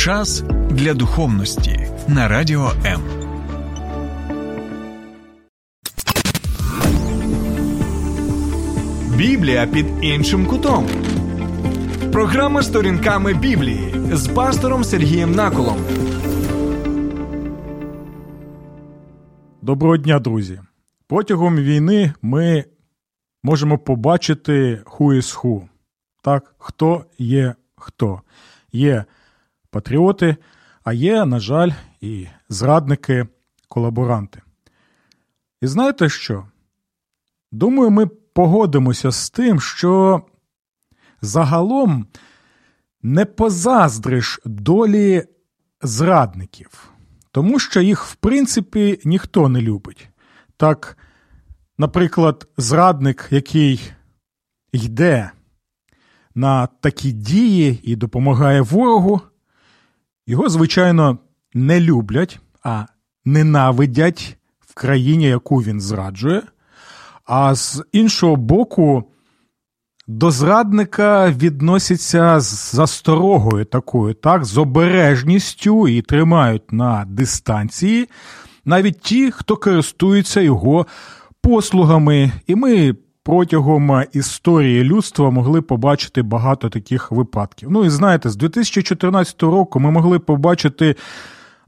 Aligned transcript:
Час 0.00 0.44
для 0.70 0.94
духовності 0.94 1.86
на 2.08 2.28
радіо 2.28 2.72
М. 2.86 3.00
Біблія 9.16 9.66
під 9.66 9.86
іншим 10.02 10.46
кутом. 10.46 10.86
Програма 12.12 12.62
сторінками 12.62 13.34
Біблії 13.34 13.94
з 14.12 14.28
пастором 14.28 14.84
Сергієм 14.84 15.32
Наколом. 15.32 15.76
Доброго 19.62 19.96
дня, 19.96 20.18
друзі. 20.18 20.60
Протягом 21.06 21.56
війни 21.56 22.12
ми 22.22 22.64
можемо 23.42 23.78
побачити 23.78 24.82
who 24.84 25.14
is 25.14 25.36
who. 25.40 25.62
Так, 26.22 26.54
хто 26.58 27.04
є 27.18 27.54
хто. 27.76 28.20
Є 28.72 29.04
патріоти, 29.70 30.36
а 30.84 30.92
є, 30.92 31.24
на 31.24 31.40
жаль, 31.40 31.70
і 32.00 32.26
зрадники, 32.48 33.26
колаборанти. 33.68 34.42
І 35.60 35.66
знаєте 35.66 36.08
що? 36.08 36.46
Думаю, 37.52 37.90
ми 37.90 38.06
погодимося 38.06 39.10
з 39.10 39.30
тим, 39.30 39.60
що 39.60 40.22
загалом 41.20 42.06
не 43.02 43.24
позаздриш 43.24 44.40
долі 44.44 45.24
зрадників, 45.82 46.90
тому 47.30 47.58
що 47.58 47.80
їх, 47.80 48.04
в 48.04 48.14
принципі, 48.14 49.00
ніхто 49.04 49.48
не 49.48 49.60
любить. 49.60 50.08
Так, 50.56 50.98
наприклад, 51.78 52.48
зрадник, 52.56 53.28
який 53.30 53.92
йде 54.72 55.30
на 56.34 56.66
такі 56.66 57.12
дії 57.12 57.80
і 57.82 57.96
допомагає 57.96 58.60
ворогу, 58.60 59.20
його, 60.30 60.48
звичайно, 60.48 61.18
не 61.54 61.80
люблять, 61.80 62.40
а 62.62 62.84
ненавидять 63.24 64.36
в 64.60 64.74
країні, 64.74 65.24
яку 65.24 65.56
він 65.56 65.80
зраджує. 65.80 66.42
А 67.24 67.54
з 67.54 67.84
іншого 67.92 68.36
боку, 68.36 69.04
до 70.06 70.30
зрадника 70.30 71.30
відносяться 71.30 72.40
з 72.40 72.74
засторогою 72.74 73.64
такою, 73.64 74.14
так, 74.14 74.44
з 74.44 74.58
обережністю 74.58 75.88
і 75.88 76.02
тримають 76.02 76.72
на 76.72 77.04
дистанції 77.08 78.08
навіть 78.64 79.00
ті, 79.00 79.30
хто 79.30 79.56
користується 79.56 80.40
його 80.40 80.86
послугами. 81.42 82.32
І 82.46 82.54
ми 82.54 82.94
протягом 83.24 84.04
історії 84.12 84.84
людства 84.84 85.30
могли 85.30 85.62
побачити 85.62 86.22
багато 86.22 86.68
таких 86.68 87.12
випадків. 87.12 87.68
Ну 87.70 87.84
і 87.84 87.88
знаєте, 87.88 88.30
з 88.30 88.36
2014 88.36 89.42
року 89.42 89.80
ми 89.80 89.90
могли 89.90 90.18
побачити. 90.18 90.96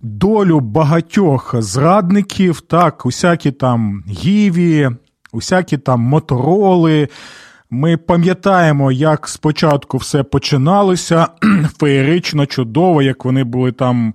Долю 0.05 0.61
багатьох 0.61 1.55
зрадників, 1.59 2.61
так, 2.61 3.07
усякі 3.07 3.51
там 3.51 4.05
гіві, 4.09 4.91
усякі 5.33 5.79
там 5.79 6.01
мотороли. 6.01 7.09
Ми 7.71 7.97
пам'ятаємо, 7.97 8.93
як 8.93 9.29
спочатку 9.29 9.97
все 9.97 10.23
починалося 10.23 11.29
феєрично, 11.81 12.47
чудово, 12.47 13.03
як 13.03 13.25
вони 13.25 13.45
були 13.45 13.73
там 13.73 14.15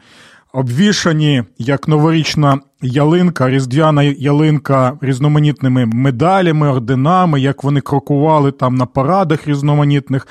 обвішані, 0.53 1.43
як 1.57 1.87
новорічна 1.87 2.59
ялинка, 2.81 3.49
різдвяна 3.49 4.03
ялинка 4.03 4.97
різноманітними 5.01 5.85
медалями, 5.85 6.69
орденами, 6.69 7.41
як 7.41 7.63
вони 7.63 7.81
крокували 7.81 8.51
там 8.51 8.75
на 8.75 8.85
парадах 8.85 9.47
різноманітних. 9.47 10.27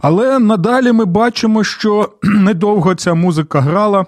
Але 0.00 0.38
надалі 0.38 0.92
ми 0.92 1.04
бачимо, 1.04 1.64
що 1.64 2.12
недовго 2.22 2.94
ця 2.94 3.14
музика 3.14 3.60
грала. 3.60 4.06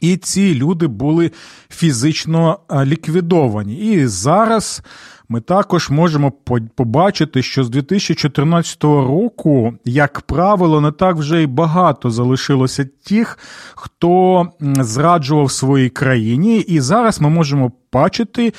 І 0.00 0.16
ці 0.16 0.54
люди 0.54 0.86
були 0.86 1.30
фізично 1.68 2.58
ліквідовані. 2.84 3.74
І 3.74 4.06
зараз 4.06 4.82
ми 5.28 5.40
також 5.40 5.90
можемо 5.90 6.32
побачити, 6.74 7.42
що 7.42 7.64
з 7.64 7.70
2014 7.70 8.84
року, 8.84 9.74
як 9.84 10.20
правило, 10.20 10.80
не 10.80 10.92
так 10.92 11.16
вже 11.16 11.42
й 11.42 11.46
багато 11.46 12.10
залишилося 12.10 12.88
тих, 13.06 13.38
хто 13.74 14.46
зраджував 14.60 15.50
своїй 15.50 15.90
країні. 15.90 16.58
І 16.58 16.80
зараз 16.80 17.20
ми 17.20 17.28
можемо 17.28 17.72
бачити, 17.92 18.52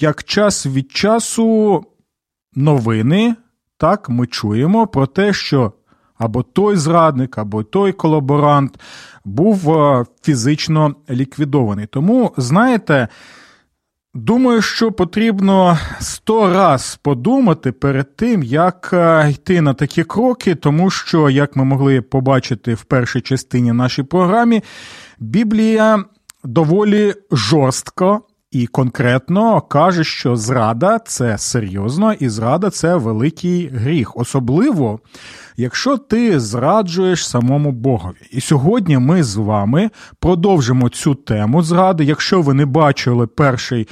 як 0.00 0.24
час 0.24 0.66
від 0.66 0.92
часу 0.92 1.82
новини, 2.54 3.34
так 3.78 4.08
ми 4.08 4.26
чуємо 4.26 4.86
про 4.86 5.06
те, 5.06 5.32
що 5.32 5.72
або 6.18 6.42
той 6.42 6.76
зрадник, 6.76 7.38
або 7.38 7.62
той 7.62 7.92
колаборант 7.92 8.80
був 9.24 9.72
фізично 10.22 10.94
ліквідований. 11.10 11.86
Тому, 11.86 12.32
знаєте, 12.36 13.08
думаю, 14.14 14.62
що 14.62 14.92
потрібно 14.92 15.78
сто 16.00 16.52
раз 16.52 16.98
подумати 17.02 17.72
перед 17.72 18.16
тим, 18.16 18.42
як 18.42 18.94
йти 19.30 19.60
на 19.60 19.74
такі 19.74 20.04
кроки, 20.04 20.54
тому 20.54 20.90
що, 20.90 21.30
як 21.30 21.56
ми 21.56 21.64
могли 21.64 22.00
побачити 22.00 22.74
в 22.74 22.84
першій 22.84 23.20
частині 23.20 23.72
нашій 23.72 24.02
програмі, 24.02 24.62
Біблія 25.18 26.04
доволі 26.44 27.14
жорстко. 27.30 28.22
І 28.54 28.66
конкретно 28.66 29.60
каже, 29.60 30.04
що 30.04 30.36
зрада 30.36 30.98
це 30.98 31.38
серйозно, 31.38 32.12
і 32.12 32.28
зрада 32.28 32.70
це 32.70 32.96
великий 32.96 33.68
гріх, 33.68 34.16
особливо 34.16 35.00
якщо 35.56 35.98
ти 35.98 36.40
зраджуєш 36.40 37.28
самому 37.28 37.72
Богові. 37.72 38.14
І 38.30 38.40
сьогодні 38.40 38.98
ми 38.98 39.22
з 39.22 39.36
вами 39.36 39.90
продовжимо 40.20 40.88
цю 40.88 41.14
тему 41.14 41.62
зради. 41.62 42.04
Якщо 42.04 42.42
ви 42.42 42.54
не 42.54 42.66
бачили 42.66 43.26
перший. 43.26 43.88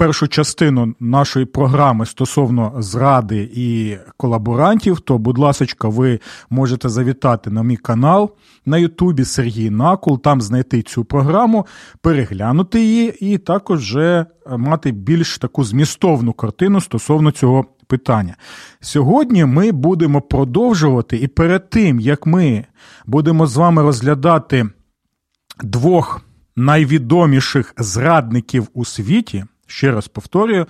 Першу 0.00 0.28
частину 0.28 0.94
нашої 1.00 1.46
програми 1.46 2.06
стосовно 2.06 2.72
зради 2.78 3.50
і 3.54 3.96
колаборантів, 4.16 5.00
то, 5.00 5.18
будь 5.18 5.38
ласка, 5.38 5.88
ви 5.88 6.20
можете 6.50 6.88
завітати 6.88 7.50
на 7.50 7.62
мій 7.62 7.76
канал 7.76 8.34
на 8.66 8.78
Ютубі 8.78 9.24
Сергій 9.24 9.70
Накул, 9.70 10.20
там 10.20 10.40
знайти 10.40 10.82
цю 10.82 11.04
програму, 11.04 11.66
переглянути 12.00 12.80
її, 12.80 13.32
і 13.32 13.38
також 13.38 13.80
вже 13.80 14.26
мати 14.56 14.90
більш 14.90 15.38
таку 15.38 15.64
змістовну 15.64 16.32
картину 16.32 16.80
стосовно 16.80 17.30
цього 17.30 17.64
питання. 17.86 18.36
Сьогодні 18.80 19.44
ми 19.44 19.72
будемо 19.72 20.20
продовжувати, 20.20 21.16
і 21.16 21.26
перед 21.26 21.70
тим, 21.70 22.00
як 22.00 22.26
ми 22.26 22.64
будемо 23.06 23.46
з 23.46 23.56
вами 23.56 23.82
розглядати 23.82 24.68
двох 25.62 26.20
найвідоміших 26.56 27.74
зрадників 27.78 28.68
у 28.74 28.84
світі, 28.84 29.44
ще 29.70 29.90
раз 29.90 30.08
повторюю, 30.08 30.66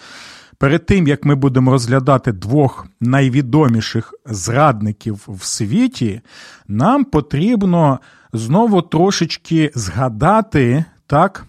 перед 0.58 0.86
тим, 0.86 1.08
як 1.08 1.24
ми 1.24 1.34
будемо 1.34 1.70
розглядати 1.70 2.32
двох 2.32 2.86
найвідоміших 3.00 4.14
зрадників 4.26 5.26
в 5.28 5.44
світі, 5.44 6.20
нам 6.68 7.04
потрібно 7.04 8.00
знову 8.32 8.82
трошечки 8.82 9.70
згадати, 9.74 10.84
так, 11.06 11.46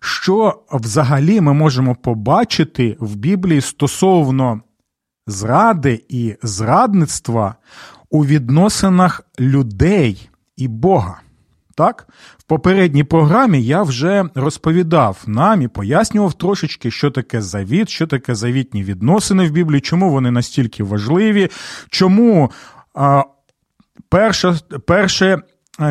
що 0.00 0.62
взагалі 0.72 1.40
ми 1.40 1.52
можемо 1.52 1.94
побачити 1.94 2.96
в 3.00 3.16
Біблії 3.16 3.60
стосовно 3.60 4.60
зради 5.26 6.04
і 6.08 6.34
зрадництва 6.42 7.54
у 8.10 8.24
відносинах 8.24 9.22
людей 9.40 10.30
і 10.56 10.68
Бога. 10.68 11.20
Так, 11.78 12.08
в 12.38 12.42
попередній 12.42 13.04
програмі 13.04 13.62
я 13.62 13.82
вже 13.82 14.24
розповідав 14.34 15.22
нам 15.26 15.62
і 15.62 15.68
пояснював 15.68 16.32
трошечки, 16.32 16.90
що 16.90 17.10
таке 17.10 17.40
завіт, 17.40 17.88
що 17.88 18.06
таке 18.06 18.34
завітні 18.34 18.84
відносини 18.84 19.48
в 19.48 19.50
Біблії, 19.50 19.80
чому 19.80 20.10
вони 20.10 20.30
настільки 20.30 20.84
важливі, 20.84 21.48
чому 21.90 22.50
а, 22.94 23.22
перша, 24.08 24.58
перша 24.86 25.42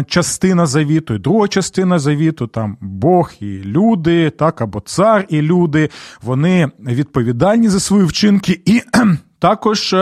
частина 0.07 0.65
завіту, 0.65 1.13
і 1.13 1.19
друга 1.19 1.47
частина 1.47 1.99
завіту, 1.99 2.47
там 2.47 2.77
Бог 2.81 3.31
і 3.39 3.45
люди, 3.45 4.29
так, 4.29 4.61
або 4.61 4.79
цар 4.79 5.25
і 5.29 5.41
люди, 5.41 5.89
вони 6.21 6.71
відповідальні 6.79 7.69
за 7.69 7.79
свої 7.79 8.05
вчинки 8.05 8.61
і 8.65 8.81
також 9.39 9.95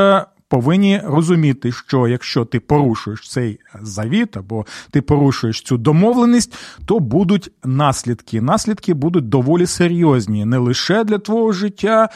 повинні 0.49 1.01
розуміти, 1.05 1.71
що 1.71 2.07
якщо 2.07 2.45
ти 2.45 2.59
порушуєш 2.59 3.29
цей 3.29 3.59
завіт 3.81 4.37
або 4.37 4.65
ти 4.91 5.01
порушуєш 5.01 5.61
цю 5.61 5.77
домовленість, 5.77 6.55
то 6.85 6.99
будуть 6.99 7.51
наслідки. 7.63 8.41
Наслідки 8.41 8.93
будуть 8.93 9.29
доволі 9.29 9.65
серйозні 9.65 10.45
не 10.45 10.57
лише 10.57 11.03
для 11.03 11.17
твого 11.17 11.51
життя, 11.51 12.09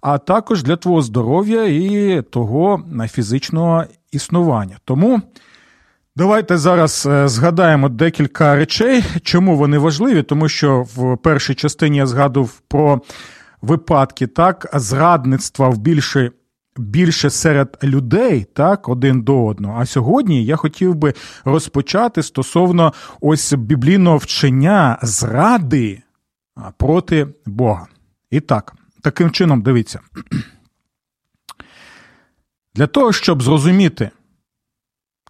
а 0.00 0.18
також 0.18 0.62
для 0.62 0.76
твого 0.76 1.02
здоров'я 1.02 1.64
і 1.64 2.22
того 2.22 2.82
фізичного 3.12 3.84
існування. 4.12 4.76
Тому. 4.84 5.22
Давайте 6.18 6.58
зараз 6.58 7.06
е, 7.10 7.28
згадаємо 7.28 7.88
декілька 7.88 8.54
речей, 8.54 9.04
чому 9.22 9.56
вони 9.56 9.78
важливі, 9.78 10.22
тому 10.22 10.48
що 10.48 10.82
в 10.94 11.16
першій 11.16 11.54
частині 11.54 11.96
я 11.96 12.06
згадував 12.06 12.60
про 12.68 13.00
випадки 13.62 14.26
так 14.26 14.70
зрадництва 14.74 15.68
в 15.68 15.78
більшій 15.78 16.30
більше 16.78 17.30
серед 17.30 17.78
людей, 17.82 18.44
так, 18.44 18.88
один 18.88 19.22
до 19.22 19.46
одного. 19.46 19.80
А 19.80 19.86
сьогодні 19.86 20.44
я 20.44 20.56
хотів 20.56 20.94
би 20.94 21.14
розпочати 21.44 22.22
стосовно 22.22 22.92
ось 23.20 23.52
біблійного 23.52 24.16
вчення 24.16 24.98
зради 25.02 26.02
проти 26.76 27.26
Бога. 27.46 27.86
І 28.30 28.40
так, 28.40 28.74
таким 29.02 29.30
чином, 29.30 29.62
дивіться. 29.62 30.00
Для 32.74 32.86
того, 32.86 33.12
щоб 33.12 33.42
зрозуміти, 33.42 34.10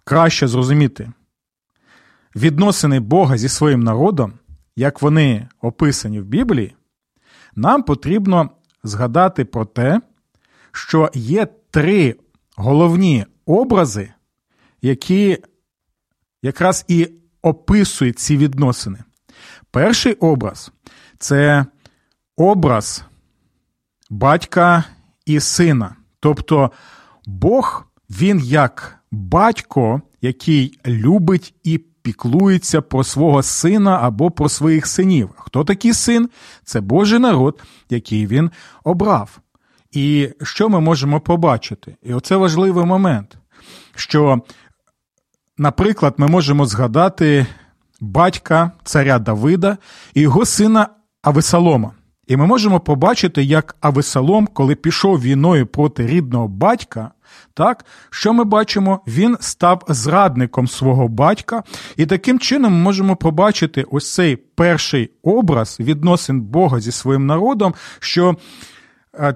краще 0.03 0.47
зрозуміти 0.47 1.11
відносини 2.35 2.99
Бога 2.99 3.37
зі 3.37 3.49
своїм 3.49 3.83
народом, 3.83 4.33
як 4.75 5.01
вони 5.01 5.47
описані 5.61 6.21
в 6.21 6.25
Біблії, 6.25 6.75
нам 7.55 7.83
потрібно 7.83 8.49
згадати 8.83 9.45
про 9.45 9.65
те, 9.65 10.01
що 10.77 11.09
є 11.13 11.47
три 11.71 12.15
головні 12.55 13.25
образи, 13.45 14.13
які 14.81 15.37
якраз 16.41 16.85
і 16.87 17.09
описують 17.41 18.19
ці 18.19 18.37
відносини. 18.37 18.99
Перший 19.71 20.13
образ 20.13 20.71
це 21.19 21.65
образ 22.35 23.03
батька 24.09 24.83
і 25.25 25.39
сина. 25.39 25.95
Тобто 26.19 26.71
Бог, 27.25 27.85
він 28.09 28.39
як 28.39 28.99
батько, 29.11 30.01
який 30.21 30.79
любить 30.85 31.53
і 31.63 31.77
піклується 31.77 32.81
про 32.81 33.03
свого 33.03 33.43
сина 33.43 33.99
або 34.01 34.31
про 34.31 34.49
своїх 34.49 34.87
синів. 34.87 35.29
Хто 35.37 35.63
такий 35.63 35.93
син? 35.93 36.29
Це 36.63 36.81
Божий 36.81 37.19
народ, 37.19 37.61
який 37.89 38.27
він 38.27 38.51
обрав. 38.83 39.39
І 39.97 40.29
що 40.43 40.69
ми 40.69 40.79
можемо 40.79 41.19
побачити? 41.19 41.95
І 42.03 42.13
оце 42.13 42.35
важливий 42.35 42.85
момент, 42.85 43.37
що, 43.95 44.41
наприклад, 45.57 46.13
ми 46.17 46.27
можемо 46.27 46.65
згадати 46.65 47.45
батька 48.01 48.71
царя 48.83 49.19
Давида 49.19 49.77
і 50.13 50.21
його 50.21 50.45
сина 50.45 50.87
Авесалома. 51.21 51.91
І 52.27 52.37
ми 52.37 52.45
можемо 52.45 52.79
побачити, 52.79 53.43
як 53.43 53.75
Авесалом, 53.81 54.47
коли 54.53 54.75
пішов 54.75 55.21
війною 55.21 55.67
проти 55.67 56.07
рідного 56.07 56.47
батька, 56.47 57.11
так, 57.53 57.85
що 58.09 58.33
ми 58.33 58.43
бачимо? 58.43 59.01
Він 59.07 59.37
став 59.39 59.83
зрадником 59.87 60.67
свого 60.67 61.07
батька, 61.07 61.63
і 61.95 62.05
таким 62.05 62.39
чином 62.39 62.73
ми 62.73 62.79
можемо 62.79 63.15
побачити 63.15 63.85
ось 63.91 64.13
цей 64.13 64.35
перший 64.35 65.11
образ 65.23 65.77
відносин 65.79 66.41
Бога 66.41 66.79
зі 66.79 66.91
своїм 66.91 67.25
народом, 67.25 67.73
що 67.99 68.35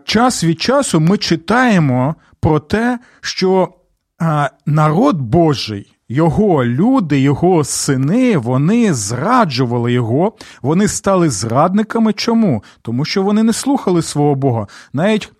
час 0.03 0.43
від 0.43 0.61
часу 0.61 0.99
ми 0.99 1.17
читаємо 1.17 2.15
про 2.39 2.59
те, 2.59 2.99
що 3.21 3.73
е, 4.21 4.49
народ 4.65 5.21
Божий. 5.21 5.93
Його 6.09 6.65
люди, 6.65 7.19
його 7.19 7.63
сини, 7.63 8.37
вони 8.37 8.93
зраджували 8.93 9.93
його, 9.93 10.33
вони 10.61 10.87
стали 10.87 11.29
зрадниками. 11.29 12.13
Чому? 12.13 12.63
Тому 12.81 13.05
що 13.05 13.23
вони 13.23 13.43
не 13.43 13.53
слухали 13.53 14.01
свого 14.01 14.35
Бога. 14.35 14.67
Навіть 14.93 15.31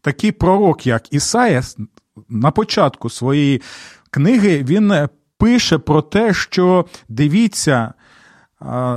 такий 0.00 0.32
пророк, 0.32 0.86
як 0.86 1.12
Ісая, 1.12 1.62
на 2.28 2.50
початку 2.50 3.10
своєї 3.10 3.62
книги 4.10 4.64
він 4.68 5.08
пише 5.38 5.78
про 5.78 6.02
те, 6.02 6.34
що 6.34 6.86
дивіться, 7.08 7.92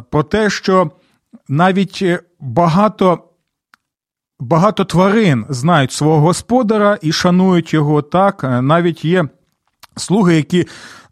про 0.09 0.23
те, 0.23 0.49
що 0.49 0.91
навіть 1.47 2.03
багато. 2.39 3.29
Багато 4.43 4.85
тварин 4.85 5.45
знають 5.49 5.91
свого 5.91 6.19
господара 6.19 6.97
і 7.01 7.11
шанують 7.11 7.73
його 7.73 8.01
так. 8.01 8.43
Навіть 8.43 9.05
є 9.05 9.25
слуги, 9.97 10.35
які 10.35 10.67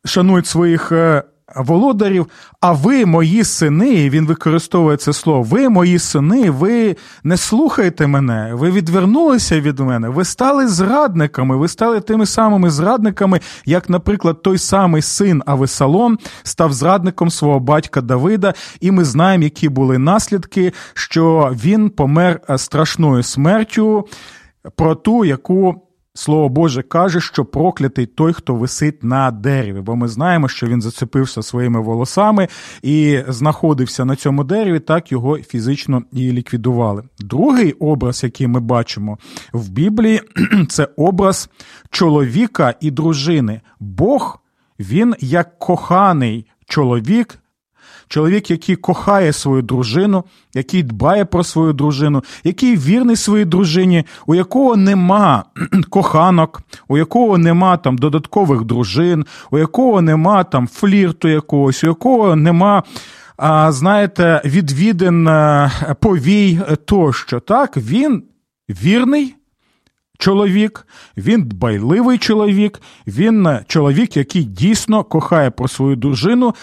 шанують 0.05 0.47
своїх 0.47 0.91
е, 0.91 1.23
володарів, 1.55 2.27
а 2.59 2.71
ви, 2.71 3.05
мої 3.05 3.43
сини, 3.43 4.09
він 4.09 4.25
використовує 4.25 4.97
це 4.97 5.13
слово, 5.13 5.43
ви, 5.43 5.69
мої 5.69 5.99
сини, 5.99 6.49
ви 6.49 6.95
не 7.23 7.37
слухаєте 7.37 8.07
мене, 8.07 8.51
ви 8.53 8.71
відвернулися 8.71 9.61
від 9.61 9.79
мене, 9.79 10.09
ви 10.09 10.25
стали 10.25 10.67
зрадниками, 10.67 11.57
ви 11.57 11.67
стали 11.67 12.01
тими 12.01 12.25
самими 12.25 12.69
зрадниками, 12.69 13.39
як, 13.65 13.89
наприклад, 13.89 14.41
той 14.41 14.57
самий 14.57 15.01
син 15.01 15.43
Авесалом 15.45 16.19
став 16.43 16.73
зрадником 16.73 17.29
свого 17.29 17.59
батька 17.59 18.01
Давида, 18.01 18.53
і 18.79 18.91
ми 18.91 19.05
знаємо, 19.05 19.43
які 19.43 19.69
були 19.69 19.97
наслідки, 19.97 20.73
що 20.93 21.51
він 21.63 21.89
помер 21.89 22.41
е, 22.49 22.57
страшною 22.57 23.23
смертю, 23.23 24.07
про 24.75 24.95
ту, 24.95 25.25
яку. 25.25 25.87
Слово 26.13 26.49
Боже 26.49 26.81
каже, 26.81 27.21
що 27.21 27.45
проклятий 27.45 28.05
той, 28.05 28.33
хто 28.33 28.55
висить 28.55 29.03
на 29.03 29.31
дереві, 29.31 29.81
бо 29.81 29.95
ми 29.95 30.07
знаємо, 30.07 30.47
що 30.47 30.67
він 30.67 30.81
зацепився 30.81 31.41
своїми 31.41 31.81
волосами 31.81 32.47
і 32.81 33.19
знаходився 33.27 34.05
на 34.05 34.15
цьому 34.15 34.43
дереві, 34.43 34.79
так 34.79 35.11
його 35.11 35.37
фізично 35.37 36.03
і 36.11 36.31
ліквідували. 36.31 37.03
Другий 37.19 37.71
образ, 37.71 38.23
який 38.23 38.47
ми 38.47 38.59
бачимо 38.59 39.17
в 39.53 39.69
Біблії, 39.69 40.21
це 40.69 40.87
образ 40.95 41.49
чоловіка 41.89 42.73
і 42.81 42.91
дружини. 42.91 43.61
Бог, 43.79 44.39
він 44.79 45.15
як 45.19 45.59
коханий 45.59 46.45
чоловік 46.65 47.40
чоловік, 48.11 48.51
який 48.51 48.75
кохає 48.75 49.33
свою 49.33 49.61
дружину, 49.61 50.23
який 50.53 50.83
дбає 50.83 51.25
про 51.25 51.43
свою 51.43 51.73
дружину, 51.73 52.23
який 52.43 52.77
вірний 52.77 53.15
своїй 53.15 53.45
дружині, 53.45 54.03
у 54.25 54.35
якого 54.35 54.75
нема 54.75 55.43
коханок, 55.89 56.61
у 56.87 56.97
якого 56.97 57.37
нема 57.37 57.77
там 57.77 57.97
додаткових 57.97 58.61
дружин, 58.61 59.25
у 59.51 59.57
якого 59.57 60.01
нема 60.01 60.43
там 60.43 60.67
флірту 60.67 61.27
якогось, 61.27 61.83
у 61.83 61.87
якого 61.87 62.35
нема. 62.35 62.83
Знаєте, 63.69 64.41
відвідин 64.45 65.27
е, 65.27 65.71
повій 65.99 66.59
тощо. 66.85 67.39
Так, 67.39 67.77
він 67.77 68.23
вірний 68.69 69.35
чоловік, 70.17 70.87
він 71.17 71.43
дбайливий 71.43 72.17
чоловік, 72.17 72.81
він 73.07 73.47
е, 73.47 73.63
чоловік, 73.67 74.17
який 74.17 74.43
дійсно 74.43 75.03
кохає 75.03 75.51
про 75.51 75.67
свою 75.67 75.95
дружину. 75.95 76.53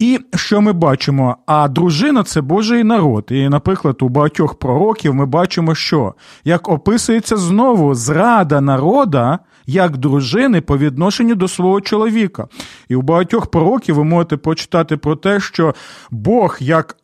І 0.00 0.20
що 0.34 0.60
ми 0.60 0.72
бачимо? 0.72 1.36
А 1.46 1.68
дружина 1.68 2.22
це 2.22 2.40
Божий 2.40 2.84
народ. 2.84 3.26
І, 3.30 3.48
наприклад, 3.48 3.96
у 4.00 4.08
багатьох 4.08 4.58
пророків 4.58 5.14
ми 5.14 5.26
бачимо, 5.26 5.74
що 5.74 6.14
як 6.44 6.68
описується 6.68 7.36
знову 7.36 7.94
зрада 7.94 8.60
народа 8.60 9.38
як 9.66 9.96
дружини 9.96 10.60
по 10.60 10.78
відношенню 10.78 11.34
до 11.34 11.48
свого 11.48 11.80
чоловіка. 11.80 12.48
І 12.88 12.94
у 12.94 13.02
багатьох 13.02 13.46
пророків 13.46 13.94
ви 13.94 14.04
можете 14.04 14.36
почитати 14.36 14.96
про 14.96 15.16
те, 15.16 15.40
що 15.40 15.74
Бог 16.10 16.56
як 16.60 16.96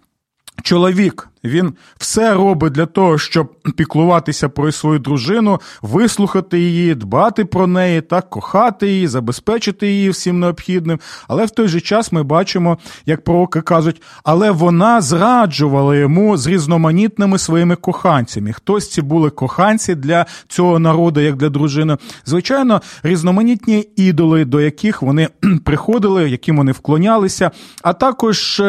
чоловік 0.62 1.27
він 1.44 1.74
все 1.98 2.34
робить 2.34 2.72
для 2.72 2.86
того, 2.86 3.18
щоб 3.18 3.52
піклуватися 3.76 4.48
про 4.48 4.72
свою 4.72 4.98
дружину, 4.98 5.60
вислухати 5.82 6.60
її, 6.60 6.94
дбати 6.94 7.44
про 7.44 7.66
неї, 7.66 8.00
так 8.00 8.30
кохати 8.30 8.88
її, 8.88 9.06
забезпечити 9.06 9.88
її 9.88 10.10
всім 10.10 10.40
необхідним. 10.40 11.00
Але 11.28 11.44
в 11.44 11.50
той 11.50 11.68
же 11.68 11.80
час 11.80 12.12
ми 12.12 12.22
бачимо, 12.22 12.78
як 13.06 13.24
пророки 13.24 13.60
кажуть, 13.60 14.02
але 14.24 14.50
вона 14.50 15.00
зраджувала 15.00 15.96
йому 15.96 16.36
з 16.36 16.46
різноманітними 16.46 17.38
своїми 17.38 17.76
коханцями. 17.76 18.52
Хтось 18.52 18.90
ці 18.90 19.02
були 19.02 19.30
коханці 19.30 19.94
для 19.94 20.26
цього 20.48 20.78
народу, 20.78 21.20
як 21.20 21.36
для 21.36 21.48
дружини. 21.48 21.96
Звичайно, 22.26 22.82
різноманітні 23.02 23.88
ідоли, 23.96 24.44
до 24.44 24.60
яких 24.60 25.02
вони 25.02 25.28
приходили, 25.64 26.30
яким 26.30 26.56
вони 26.56 26.72
вклонялися, 26.72 27.50
а 27.82 27.92
також. 27.92 28.62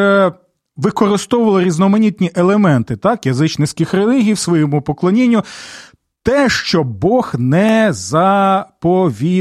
Використовували 0.79 1.63
різноманітні 1.63 2.31
елементи 2.35 2.95
так, 2.95 3.25
язичницьких 3.25 3.93
релігій 3.93 4.33
в 4.33 4.37
своєму 4.37 4.81
поклонінню. 4.81 5.43
Те, 6.23 6.49
що 6.49 6.83
Бог 6.83 7.33
не 7.37 7.93
заповідував 7.93 9.31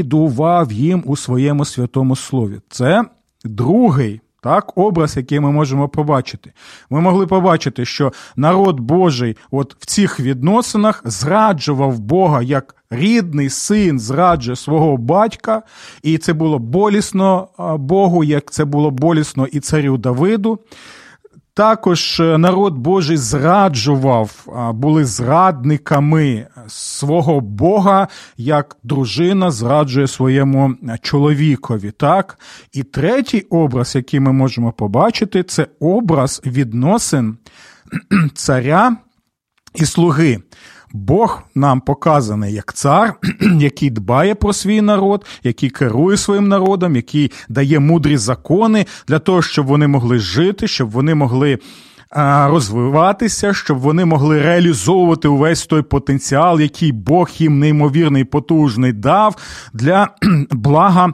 їм 0.71 1.03
у 1.05 1.15
своєму 1.15 1.65
святому 1.65 2.15
слові. 2.15 2.59
Це 2.69 3.03
другий 3.43 4.21
так, 4.41 4.77
образ, 4.77 5.17
який 5.17 5.39
ми 5.39 5.51
можемо 5.51 5.89
побачити. 5.89 6.53
Ми 6.89 7.01
могли 7.01 7.27
побачити, 7.27 7.85
що 7.85 8.13
народ 8.35 8.79
Божий 8.79 9.37
от 9.51 9.75
в 9.79 9.85
цих 9.85 10.19
відносинах 10.19 11.01
зраджував 11.05 11.99
Бога 11.99 12.41
як 12.41 12.75
рідний 12.89 13.49
син 13.49 13.99
зраджує 13.99 14.55
свого 14.55 14.97
батька, 14.97 15.61
і 16.03 16.17
це 16.17 16.33
було 16.33 16.59
болісно 16.59 17.47
Богу, 17.77 18.23
як 18.23 18.51
це 18.51 18.65
було 18.65 18.91
болісно 18.91 19.45
і 19.45 19.59
царю 19.59 19.97
Давиду. 19.97 20.59
Також 21.59 22.19
е, 22.19 22.37
народ 22.37 22.77
Божий 22.77 23.17
зраджував, 23.17 24.47
були 24.73 25.05
зрадниками 25.05 26.47
свого 26.67 27.41
Бога, 27.41 28.07
як 28.37 28.77
дружина 28.83 29.51
зраджує 29.51 30.07
своєму 30.07 30.75
чоловікові. 31.01 31.91
Так? 31.91 32.39
І 32.73 32.83
третій 32.83 33.41
образ, 33.49 33.95
який 33.95 34.19
ми 34.19 34.33
можемо 34.33 34.71
побачити, 34.71 35.43
це 35.43 35.67
образ 35.79 36.41
відносин 36.45 37.37
царя 38.33 38.97
і 39.75 39.85
слуги. 39.85 40.39
Бог 40.93 41.41
нам 41.55 41.81
показаний 41.81 42.53
як 42.53 42.73
цар, 42.73 43.13
який 43.59 43.89
дбає 43.89 44.35
про 44.35 44.53
свій 44.53 44.81
народ, 44.81 45.25
який 45.43 45.69
керує 45.69 46.17
своїм 46.17 46.47
народом, 46.47 46.95
який 46.95 47.31
дає 47.49 47.79
мудрі 47.79 48.17
закони 48.17 48.85
для 49.07 49.19
того, 49.19 49.41
щоб 49.41 49.65
вони 49.65 49.87
могли 49.87 50.19
жити, 50.19 50.67
щоб 50.67 50.89
вони 50.89 51.15
могли. 51.15 51.59
Розвиватися, 52.45 53.53
щоб 53.53 53.77
вони 53.77 54.05
могли 54.05 54.41
реалізовувати 54.41 55.27
увесь 55.27 55.65
той 55.65 55.81
потенціал, 55.81 56.61
який 56.61 56.91
Бог 56.91 57.29
їм 57.37 57.59
неймовірний 57.59 58.23
потужний 58.23 58.93
дав 58.93 59.35
для 59.73 60.09
блага 60.51 61.13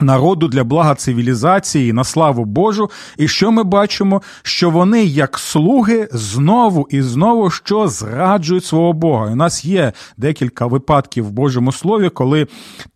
Народу 0.00 0.48
для 0.48 0.64
блага 0.64 0.94
цивілізації 0.94 1.92
на 1.92 2.04
славу 2.04 2.44
Божу, 2.44 2.90
і 3.16 3.28
що 3.28 3.52
ми 3.52 3.64
бачимо? 3.64 4.22
Що 4.42 4.70
вони, 4.70 5.04
як 5.04 5.38
слуги, 5.38 6.08
знову 6.12 6.88
і 6.90 7.02
знову 7.02 7.50
що 7.50 7.88
зраджують 7.88 8.64
свого 8.64 8.92
Бога. 8.92 9.26
У 9.26 9.36
нас 9.36 9.64
є 9.64 9.92
декілька 10.16 10.66
випадків 10.66 11.26
в 11.26 11.30
Божому 11.30 11.72
Слові, 11.72 12.08
коли 12.08 12.46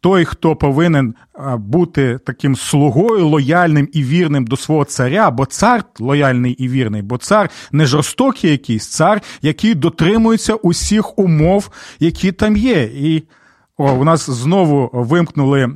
той, 0.00 0.24
хто 0.24 0.56
повинен 0.56 1.14
бути 1.56 2.18
таким 2.26 2.56
слугою 2.56 3.28
лояльним 3.28 3.88
і 3.92 4.02
вірним 4.02 4.44
до 4.44 4.56
свого 4.56 4.84
царя, 4.84 5.30
бо 5.30 5.46
цар 5.46 5.84
лояльний 5.98 6.52
і 6.52 6.68
вірний, 6.68 7.02
бо 7.02 7.18
цар 7.18 7.50
не 7.72 7.86
жорстокий 7.86 8.50
якийсь 8.50 8.88
цар, 8.88 9.22
який 9.42 9.74
дотримується 9.74 10.54
усіх 10.54 11.18
умов, 11.18 11.70
які 12.00 12.32
там 12.32 12.56
є. 12.56 12.82
І 12.82 13.22
о, 13.82 13.92
у 13.92 14.04
нас 14.04 14.30
знову 14.30 14.90
вимкнули 14.92 15.70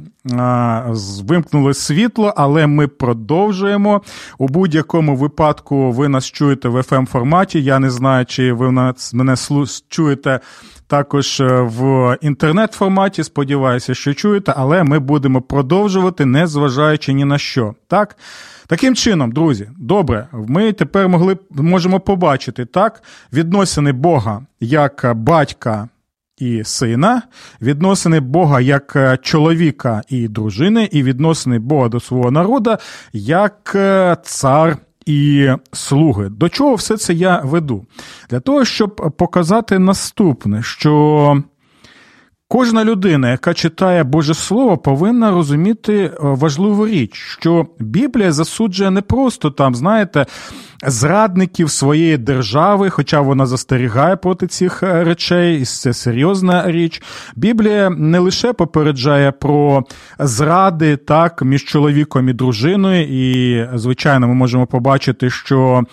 вимкнули 1.24 1.74
світло, 1.74 2.34
але 2.36 2.66
ми 2.66 2.88
продовжуємо. 2.88 4.02
У 4.38 4.48
будь-якому 4.48 5.16
випадку 5.16 5.92
ви 5.92 6.08
нас 6.08 6.24
чуєте 6.24 6.68
в 6.68 6.76
fm 6.76 7.06
форматі. 7.06 7.62
Я 7.62 7.78
не 7.78 7.90
знаю, 7.90 8.26
чи 8.26 8.52
ви 8.52 8.72
нас 8.72 9.14
мене 9.14 9.34
чуєте 9.88 10.40
також 10.86 11.40
е, 11.40 11.60
в 11.60 12.16
інтернет-форматі. 12.20 13.24
Сподіваюся, 13.24 13.94
що 13.94 14.14
чуєте, 14.14 14.54
але 14.56 14.82
ми 14.82 14.98
будемо 14.98 15.42
продовжувати, 15.42 16.24
не 16.24 16.46
зважаючи 16.46 17.12
ні 17.12 17.24
на 17.24 17.38
що. 17.38 17.74
Так? 17.88 18.16
Таким 18.66 18.94
чином, 18.94 19.32
друзі, 19.32 19.70
добре, 19.76 20.28
ми 20.32 20.72
тепер 20.72 21.08
могли 21.08 21.38
можемо 21.50 22.00
побачити 22.00 22.64
так 22.64 23.02
відносини 23.32 23.92
Бога 23.92 24.42
як 24.60 25.12
батька 25.14 25.88
і 26.38 26.64
сина, 26.64 27.22
відносини 27.62 28.20
Бога 28.20 28.60
як 28.60 28.96
е, 28.96 29.18
чоловіка 29.22 30.02
і 30.08 30.28
дружини, 30.28 30.88
і 30.92 31.02
відносини 31.02 31.58
Бога 31.58 31.88
до 31.88 32.00
свого 32.00 32.30
народу 32.30 32.76
як 33.12 33.72
е, 33.74 34.16
цар. 34.22 34.76
І 35.06 35.48
слуги. 35.72 36.28
До 36.28 36.48
чого 36.48 36.74
все 36.74 36.96
це 36.96 37.14
я 37.14 37.40
веду? 37.44 37.86
Для 38.30 38.40
того, 38.40 38.64
щоб 38.64 39.14
показати 39.16 39.78
наступне, 39.78 40.62
що 40.62 41.42
Кожна 42.48 42.84
людина, 42.84 43.30
яка 43.30 43.54
читає 43.54 44.04
Боже 44.04 44.34
Слово, 44.34 44.78
повинна 44.78 45.30
розуміти 45.30 45.94
е, 45.94 46.12
важливу 46.20 46.86
річ, 46.86 47.14
що 47.14 47.66
Біблія 47.78 48.32
засуджує 48.32 48.90
не 48.90 49.02
просто 49.02 49.50
там, 49.50 49.74
знаєте, 49.74 50.26
зрадників 50.86 51.70
своєї 51.70 52.18
держави, 52.18 52.90
хоча 52.90 53.20
вона 53.20 53.46
застерігає 53.46 54.16
проти 54.16 54.46
цих 54.46 54.82
е, 54.82 55.04
речей, 55.04 55.60
і 55.60 55.64
це 55.64 55.92
серйозна 55.92 56.70
річ. 56.70 57.02
Біблія 57.36 57.90
не 57.90 58.18
лише 58.18 58.52
попереджає 58.52 59.32
про 59.32 59.84
зради 60.18 60.96
так 60.96 61.42
між 61.42 61.64
чоловіком 61.64 62.28
і 62.28 62.32
дружиною, 62.32 63.02
і 63.02 63.66
звичайно, 63.74 64.28
ми 64.28 64.34
можемо 64.34 64.66
побачити, 64.66 65.30
що. 65.30 65.84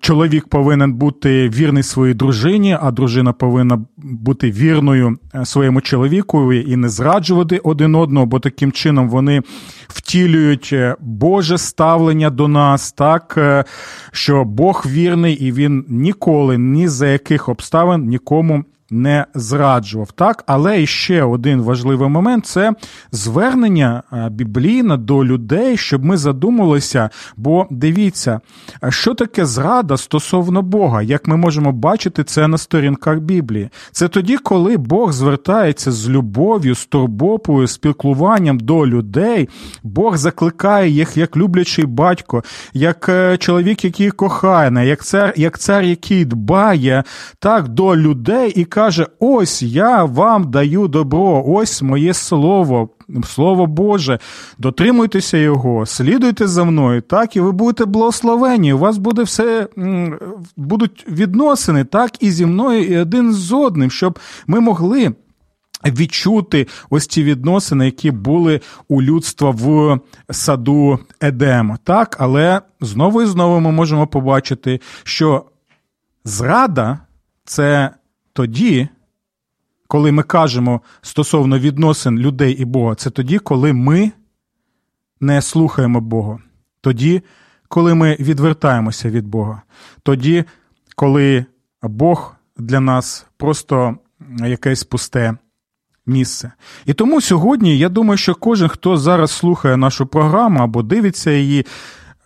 Чоловік 0.00 0.48
повинен 0.48 0.92
бути 0.92 1.48
вірний 1.48 1.82
своїй 1.82 2.14
дружині, 2.14 2.78
а 2.80 2.90
дружина 2.90 3.32
повинна 3.32 3.84
бути 3.96 4.50
вірною 4.50 5.18
е, 5.34 5.44
своєму 5.44 5.80
чоловіку 5.80 6.52
і 6.52 6.76
не 6.76 6.88
зраджувати 6.88 7.58
один 7.58 7.94
одного, 7.94 8.26
бо 8.26 8.40
таким 8.40 8.72
чином 8.72 9.08
вони 9.08 9.42
втілюють 9.88 10.70
е, 10.72 10.96
Боже 11.00 11.58
ставлення 11.58 12.30
до 12.30 12.48
нас, 12.48 12.92
так 12.92 13.34
е, 13.38 13.64
що 14.12 14.44
Бог 14.44 14.84
вірний 14.86 15.34
і 15.34 15.52
він 15.52 15.84
ніколи 15.88 16.58
ні 16.58 16.88
за 16.88 17.08
яких 17.08 17.48
обставин 17.48 18.06
нікому 18.06 18.64
не 18.90 19.24
зраджував. 19.34 20.12
Так, 20.12 20.44
але 20.46 20.86
ще 20.86 21.22
один 21.22 21.62
важливий 21.62 22.08
момент 22.08 22.46
це 22.46 22.72
звернення 23.12 24.02
е, 24.12 24.28
біблійне 24.30 24.96
до 24.96 25.24
людей, 25.24 25.76
щоб 25.76 26.04
ми 26.04 26.16
задумалися. 26.16 27.10
Бо 27.36 27.66
дивіться, 27.70 28.40
що 28.88 29.14
таке 29.14 29.46
зрада 29.46 29.96
стосовно 29.96 30.62
Бога, 30.62 31.02
як 31.02 31.26
ми 31.28 31.36
можемо 31.36 31.72
бачити 31.72 32.24
це 32.24 32.48
на 32.48 32.58
сторінках 32.58 33.18
Біблії. 33.18 33.68
Це 33.92 34.08
тоді, 34.08 34.36
коли 34.36 34.76
Бог 34.76 35.12
звертається 35.12 35.92
з 35.92 36.08
любов'ю, 36.08 36.74
з 36.74 36.86
турбопою, 36.86 37.66
спілкуванням 37.66 38.60
до 38.60 38.86
людей, 38.86 39.48
Бог 39.82 40.16
закликає 40.16 40.90
їх 40.90 41.16
як 41.16 41.36
люблячий 41.36 41.86
батько, 41.86 42.44
як 42.72 43.08
е, 43.08 43.36
чоловік, 43.36 43.84
який 43.84 44.10
кохає, 44.10 44.86
як 44.86 45.04
цар, 45.04 45.32
як 45.36 45.58
цар, 45.58 45.84
який 45.84 46.24
дбає 46.24 47.04
так 47.38 47.68
до 47.68 47.96
людей 47.96 48.52
і 48.56 48.64
каже: 48.76 49.06
ось 49.20 49.62
я 49.62 50.04
вам 50.04 50.50
даю 50.50 50.88
добро, 50.88 51.44
ось 51.46 51.82
моє 51.82 52.14
слово. 52.14 52.88
Слово 53.24 53.66
Боже, 53.66 54.18
дотримуйтеся 54.58 55.36
його, 55.36 55.86
слідуйте 55.86 56.46
за 56.46 56.64
мною, 56.64 57.00
так, 57.00 57.36
і 57.36 57.40
ви 57.40 57.52
будете 57.52 57.84
благословені. 57.84 58.72
У 58.72 58.78
вас 58.78 58.98
буде 58.98 59.22
все, 59.22 59.68
будуть 60.56 61.06
відносини, 61.08 61.84
так, 61.84 62.22
і 62.22 62.30
зі 62.30 62.46
мною, 62.46 62.84
і 62.84 62.98
один 62.98 63.32
з 63.32 63.52
одним, 63.52 63.90
щоб 63.90 64.18
ми 64.46 64.60
могли 64.60 65.14
відчути 65.84 66.66
ось 66.90 67.06
ці 67.06 67.22
відносини, 67.24 67.84
які 67.84 68.10
були 68.10 68.60
у 68.88 69.02
людства 69.02 69.50
в 69.50 70.00
саду 70.30 70.98
Едема. 71.20 71.78
Так, 71.84 72.16
але 72.18 72.60
знову 72.80 73.22
і 73.22 73.26
знову 73.26 73.60
ми 73.60 73.72
можемо 73.72 74.06
побачити, 74.06 74.80
що 75.04 75.44
зрада 76.24 76.98
це 77.44 77.90
тоді, 78.36 78.88
коли 79.88 80.12
ми 80.12 80.22
кажемо 80.22 80.80
стосовно 81.02 81.58
відносин 81.58 82.18
людей 82.18 82.52
і 82.52 82.64
Бога, 82.64 82.94
це 82.94 83.10
тоді, 83.10 83.38
коли 83.38 83.72
ми 83.72 84.12
не 85.20 85.42
слухаємо 85.42 86.00
Бога. 86.00 86.38
Тоді, 86.80 87.22
коли 87.68 87.94
ми 87.94 88.16
відвертаємося 88.20 89.10
від 89.10 89.26
Бога. 89.26 89.62
Тоді, 90.02 90.44
коли 90.96 91.46
Бог 91.82 92.36
для 92.56 92.80
нас 92.80 93.26
просто 93.36 93.96
якесь 94.38 94.84
пусте 94.84 95.36
місце. 96.06 96.52
І 96.86 96.94
тому 96.94 97.20
сьогодні 97.20 97.78
я 97.78 97.88
думаю, 97.88 98.18
що 98.18 98.34
кожен, 98.34 98.68
хто 98.68 98.96
зараз 98.96 99.30
слухає 99.30 99.76
нашу 99.76 100.06
програму 100.06 100.60
або 100.60 100.82
дивиться 100.82 101.30
її, 101.30 101.66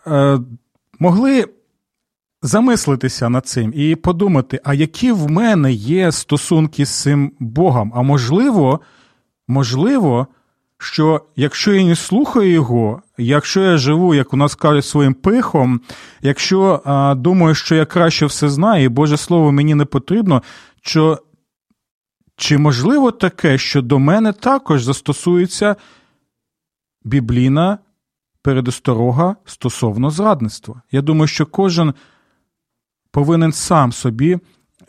е, 0.07 0.39
могли 0.99 1.45
замислитися 2.41 3.29
над 3.29 3.47
цим 3.47 3.73
і 3.75 3.95
подумати, 3.95 4.59
а 4.63 4.73
які 4.73 5.11
в 5.11 5.31
мене 5.31 5.71
є 5.73 6.11
стосунки 6.11 6.85
з 6.85 7.01
цим 7.01 7.31
Богом? 7.39 7.91
А 7.95 8.01
можливо, 8.01 8.79
можливо, 9.47 10.27
що 10.77 11.21
якщо 11.35 11.73
я 11.73 11.85
не 11.85 11.95
слухаю 11.95 12.51
його, 12.51 13.01
якщо 13.17 13.61
я 13.61 13.77
живу, 13.77 14.15
як 14.15 14.33
у 14.33 14.37
нас 14.37 14.55
кажуть, 14.55 14.85
своїм 14.85 15.13
пихом, 15.13 15.81
якщо 16.21 16.81
а, 16.85 17.15
думаю, 17.15 17.55
що 17.55 17.75
я 17.75 17.85
краще 17.85 18.25
все 18.25 18.49
знаю, 18.49 18.83
і 18.83 18.89
Боже 18.89 19.17
Слово 19.17 19.51
мені 19.51 19.75
не 19.75 19.85
потрібно, 19.85 20.43
що 20.81 21.19
чи 22.35 22.57
можливо 22.57 23.11
таке, 23.11 23.57
що 23.57 23.81
до 23.81 23.99
мене 23.99 24.33
також 24.33 24.83
застосується 24.83 25.75
біблійна 27.03 27.77
передосторога 28.41 29.35
стосовно 29.45 30.09
зрадництва? 30.09 30.81
Я 30.91 31.01
думаю, 31.01 31.27
що 31.27 31.45
кожен 31.45 31.93
повинен 33.11 33.51
сам 33.51 33.91
собі 33.91 34.39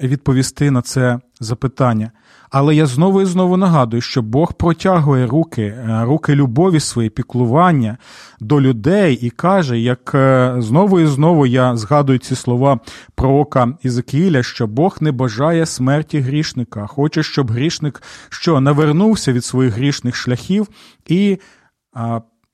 відповісти 0.01 0.71
на 0.71 0.83
це 0.83 1.19
запитання. 1.41 2.11
Але 2.51 2.75
я 2.75 2.87
знову 2.87 3.23
і 3.23 3.25
знову 3.25 3.57
нагадую, 3.57 4.01
що 4.01 4.23
Бог 4.23 4.53
протягує 4.53 5.27
руки, 5.27 5.63
е, 5.63 6.05
руки 6.05 6.35
любові 6.35 6.81
свої, 6.81 7.11
піклування 7.11 7.99
до 8.41 8.61
людей 8.61 9.19
і 9.23 9.31
каже, 9.31 9.79
як 9.79 10.15
е, 10.15 10.55
знову 10.59 11.01
і 11.01 11.07
знову 11.07 11.47
я 11.47 11.77
згадую 11.77 12.19
ці 12.19 12.35
слова 12.35 12.81
пророка 13.15 13.73
Ізекіля, 13.83 14.43
що 14.43 14.67
Бог 14.67 14.97
не 15.01 15.13
бажає 15.13 15.67
смерті 15.67 16.21
грішника, 16.21 16.87
хоче, 16.87 17.23
щоб 17.23 17.51
грішник 17.51 18.03
що 18.29 18.61
навернувся 18.61 19.33
від 19.33 19.45
своїх 19.45 19.75
грішних 19.75 20.17
шляхів 20.17 20.69
і 21.07 21.39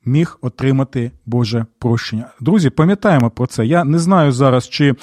міг 0.04 0.38
отримати 0.40 1.10
Боже 1.26 1.66
прощення. 1.78 2.26
Друзі, 2.40 2.70
пам'ятаємо 2.70 3.30
про 3.30 3.46
це. 3.46 3.66
Я 3.66 3.84
не 3.84 3.98
знаю 3.98 4.32
зараз, 4.32 4.68
чи. 4.68 4.94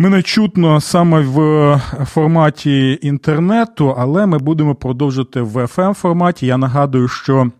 Мене 0.00 0.22
чутно 0.22 0.80
саме 0.80 1.20
в 1.20 1.40
е, 1.40 1.80
форматі 2.04 2.98
інтернету, 3.02 3.94
але 3.98 4.26
ми 4.26 4.38
будемо 4.38 4.74
продовжити 4.74 5.40
в 5.40 5.56
fm 5.56 5.94
форматі. 5.94 6.46
Я 6.46 6.56
нагадую, 6.56 7.08
що 7.08 7.50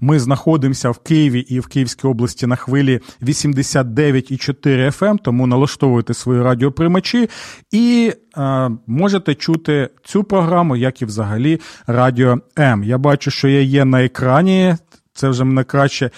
Ми 0.00 0.18
знаходимося 0.18 0.90
в 0.90 0.98
Києві 0.98 1.40
і 1.40 1.60
в 1.60 1.66
Київській 1.66 2.08
області 2.08 2.46
на 2.46 2.56
хвилі 2.56 3.00
89,4 3.22 4.98
FM, 4.98 5.10
ем, 5.10 5.18
тому 5.18 5.46
налаштовуйте 5.46 6.14
свої 6.14 6.42
радіоприймачі 6.42 7.28
і 7.70 8.12
е, 8.36 8.70
можете 8.86 9.34
чути 9.34 9.90
цю 10.04 10.24
програму, 10.24 10.76
як 10.76 11.02
і 11.02 11.04
взагалі 11.04 11.60
Радіо 11.86 12.38
М. 12.58 12.84
Я 12.84 12.98
бачу, 12.98 13.30
що 13.30 13.48
я 13.48 13.60
є 13.60 13.84
на 13.84 14.04
екрані. 14.04 14.76
Це 15.14 15.28
вже 15.28 15.44
мене 15.44 15.64
краще 15.64 16.10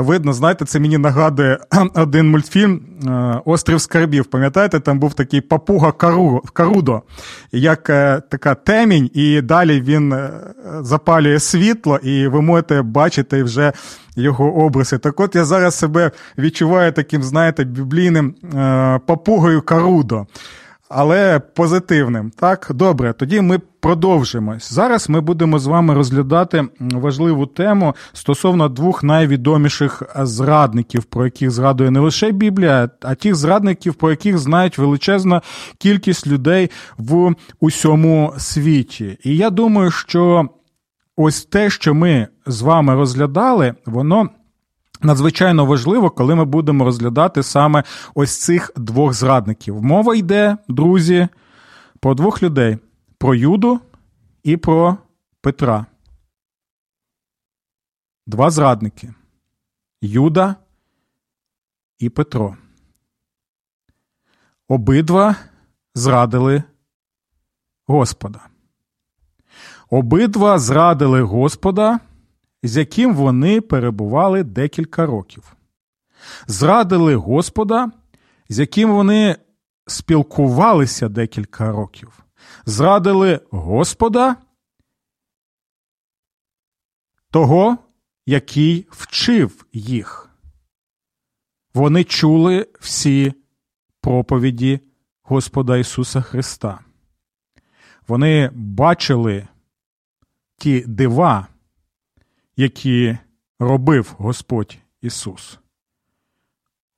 видно, 0.00 0.32
знаєте, 0.32 0.64
це 0.64 0.80
мені 0.80 0.98
нагадує 0.98 1.58
один 1.94 2.30
мультфільм 2.30 2.80
е, 3.06 3.40
Острів 3.44 3.80
Скарбів. 3.80 4.24
Пам'ятаєте, 4.24 4.80
там 4.80 4.98
був 4.98 5.14
такий 5.14 5.40
папуга 5.40 5.92
Карудо, 6.52 7.02
як 7.52 7.90
е, 7.90 8.22
така 8.30 8.54
темінь, 8.54 9.10
і 9.14 9.40
далі 9.40 9.80
він 9.80 10.12
е, 10.12 10.30
запалює 10.80 11.40
світло, 11.40 11.96
і 12.02 12.26
ви 12.28 12.40
можете 12.42 12.82
бачити 12.82 13.42
вже 13.42 13.72
його 14.16 14.54
обриси. 14.54 14.98
Так 14.98 15.20
от 15.20 15.34
я 15.34 15.44
зараз 15.44 15.74
себе 15.74 16.10
відчуваю 16.38 16.92
таким, 16.92 17.22
знаєте, 17.22 17.64
біблійним 17.64 18.34
папугою 19.06 19.62
Карудо 19.62 20.26
але 20.88 21.38
позитивним. 21.40 22.30
Так, 22.30 22.70
добре, 22.74 23.12
тоді 23.12 23.40
ми 23.40 23.58
продовжимо. 23.58 24.56
Зараз 24.58 25.08
ми 25.08 25.20
будемо 25.20 25.58
з 25.58 25.66
вами 25.66 25.94
розглядати 25.94 26.64
важливу 26.80 27.46
тему 27.46 27.94
стосовно 28.12 28.68
двох 28.68 29.02
найвідоміших 29.02 30.02
зрадників, 30.16 31.04
про 31.04 31.24
яких 31.24 31.50
згадує 31.50 31.90
не 31.90 32.00
лише 32.00 32.30
Біблія, 32.30 32.90
а 33.02 33.14
тих 33.14 33.34
зрадників, 33.34 33.94
про 33.94 34.10
яких 34.10 34.38
знають 34.38 34.78
величезна 34.78 35.42
кількість 35.78 36.26
людей 36.26 36.70
в 36.98 37.34
усьому 37.60 38.34
світі. 38.38 39.18
І 39.24 39.36
я 39.36 39.50
думаю, 39.50 39.90
що 39.90 40.48
ось 41.16 41.44
те, 41.44 41.70
що 41.70 41.94
ми 41.94 42.28
з 42.46 42.62
вами 42.62 42.94
розглядали, 42.94 43.74
воно 43.86 44.28
надзвичайно 45.02 45.66
важливо, 45.66 46.10
коли 46.10 46.34
ми 46.34 46.44
будемо 46.44 46.84
розглядати 46.84 47.42
саме 47.42 47.84
ось 48.14 48.38
цих 48.38 48.70
двох 48.76 49.12
зрадників. 49.12 49.82
Мова 49.82 50.14
йде, 50.14 50.56
друзі, 50.68 51.28
про 52.00 52.14
двох 52.14 52.42
людей: 52.42 52.78
про 53.18 53.34
Юду 53.34 53.80
і 54.42 54.56
про 54.56 54.96
Петра. 55.40 55.86
Два 58.26 58.50
зрадники 58.50 59.14
Юда 60.02 60.56
і 61.98 62.08
Петро. 62.08 62.56
Обидва 64.68 65.36
зрадили 65.94 66.62
Господа. 67.86 68.40
Обидва 69.90 70.58
зрадили 70.58 71.22
Господа 71.22 72.00
з 72.68 72.76
яким 72.76 73.14
вони 73.14 73.60
перебували 73.60 74.44
декілька 74.44 75.06
років. 75.06 75.56
Зрадили 76.46 77.14
Господа, 77.14 77.90
з 78.48 78.58
яким 78.58 78.90
вони 78.90 79.36
спілкувалися 79.86 81.08
декілька 81.08 81.72
років. 81.72 82.24
Зрадили 82.66 83.40
Господа, 83.50 84.36
того, 87.30 87.78
який 88.26 88.86
вчив 88.90 89.66
їх. 89.72 90.30
Вони 91.74 92.04
чули 92.04 92.66
всі 92.80 93.32
проповіді 94.00 94.80
Господа 95.22 95.76
Ісуса 95.76 96.20
Христа. 96.20 96.80
Вони 98.08 98.50
бачили 98.54 99.48
ті 100.58 100.80
дива, 100.80 101.46
які 102.56 103.18
робив 103.58 104.14
Господь 104.18 104.78
Ісус. 105.02 105.58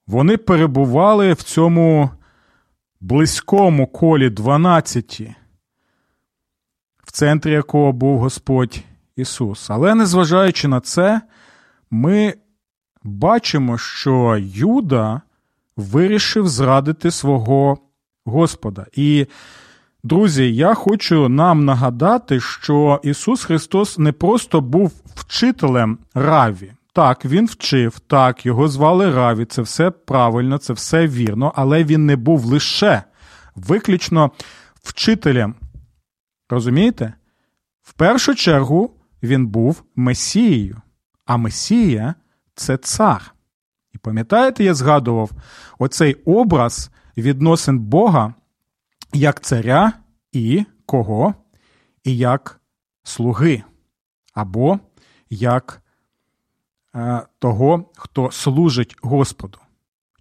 Вони 0.07 0.37
перебували 0.37 1.33
в 1.33 1.43
цьому 1.43 2.11
близькому 3.01 3.87
колі 3.87 4.31
12, 4.31 5.23
в 7.05 7.13
центрі 7.13 7.53
якого 7.53 7.93
був 7.93 8.19
Господь 8.19 8.81
Ісус. 9.17 9.71
Але 9.71 9.95
незважаючи 9.95 10.69
на 10.69 10.81
це, 10.81 11.21
ми 11.91 12.35
бачимо, 13.03 13.79
що 13.79 14.39
Юда 14.41 15.21
вирішив 15.77 16.49
зрадити 16.49 17.11
свого 17.11 17.79
Господа. 18.25 18.87
І 18.93 19.27
Друзі, 20.03 20.55
я 20.55 20.75
хочу 20.75 21.29
нам 21.29 21.65
нагадати, 21.65 22.41
що 22.41 23.01
Ісус 23.03 23.45
Христос 23.45 23.99
не 23.99 24.13
просто 24.13 24.61
був 24.61 24.93
вчителем 25.15 25.99
Раві. 26.15 26.73
Так, 26.93 27.25
Він 27.25 27.47
вчив, 27.47 27.99
так, 27.99 28.47
його 28.47 28.69
звали 28.69 29.15
Раві, 29.15 29.45
це 29.45 29.63
все 29.63 29.91
правильно, 29.91 30.59
це 30.59 30.73
все 30.73 31.07
вірно, 31.07 31.53
але 31.57 31.85
він 31.85 32.07
не 32.07 32.17
був 32.17 32.45
лише 32.45 33.03
виключно 33.57 34.31
вчителем. 34.83 35.55
Розумієте? 36.51 37.15
В 37.83 37.93
першу 37.93 38.35
чергу 38.35 38.91
він 39.23 39.47
був 39.47 39.83
Месією, 39.97 40.81
а 41.27 41.37
Месія 41.37 42.15
це 42.55 42.77
цар. 42.77 43.35
І 43.95 43.99
пам'ятаєте, 43.99 44.65
я 44.65 44.75
згадував 44.75 45.31
оцей 45.79 46.15
образ 46.15 46.91
відносин 47.17 47.79
Бога 47.79 48.35
як 49.13 49.41
царя 49.41 49.93
і 50.33 50.65
кого? 50.87 51.35
І 52.05 52.17
як 52.17 52.61
слуги, 53.03 53.63
або 54.35 54.79
як 55.31 55.83
е, 56.95 57.23
того, 57.39 57.85
хто 57.97 58.31
служить 58.31 58.97
Господу. 59.03 59.59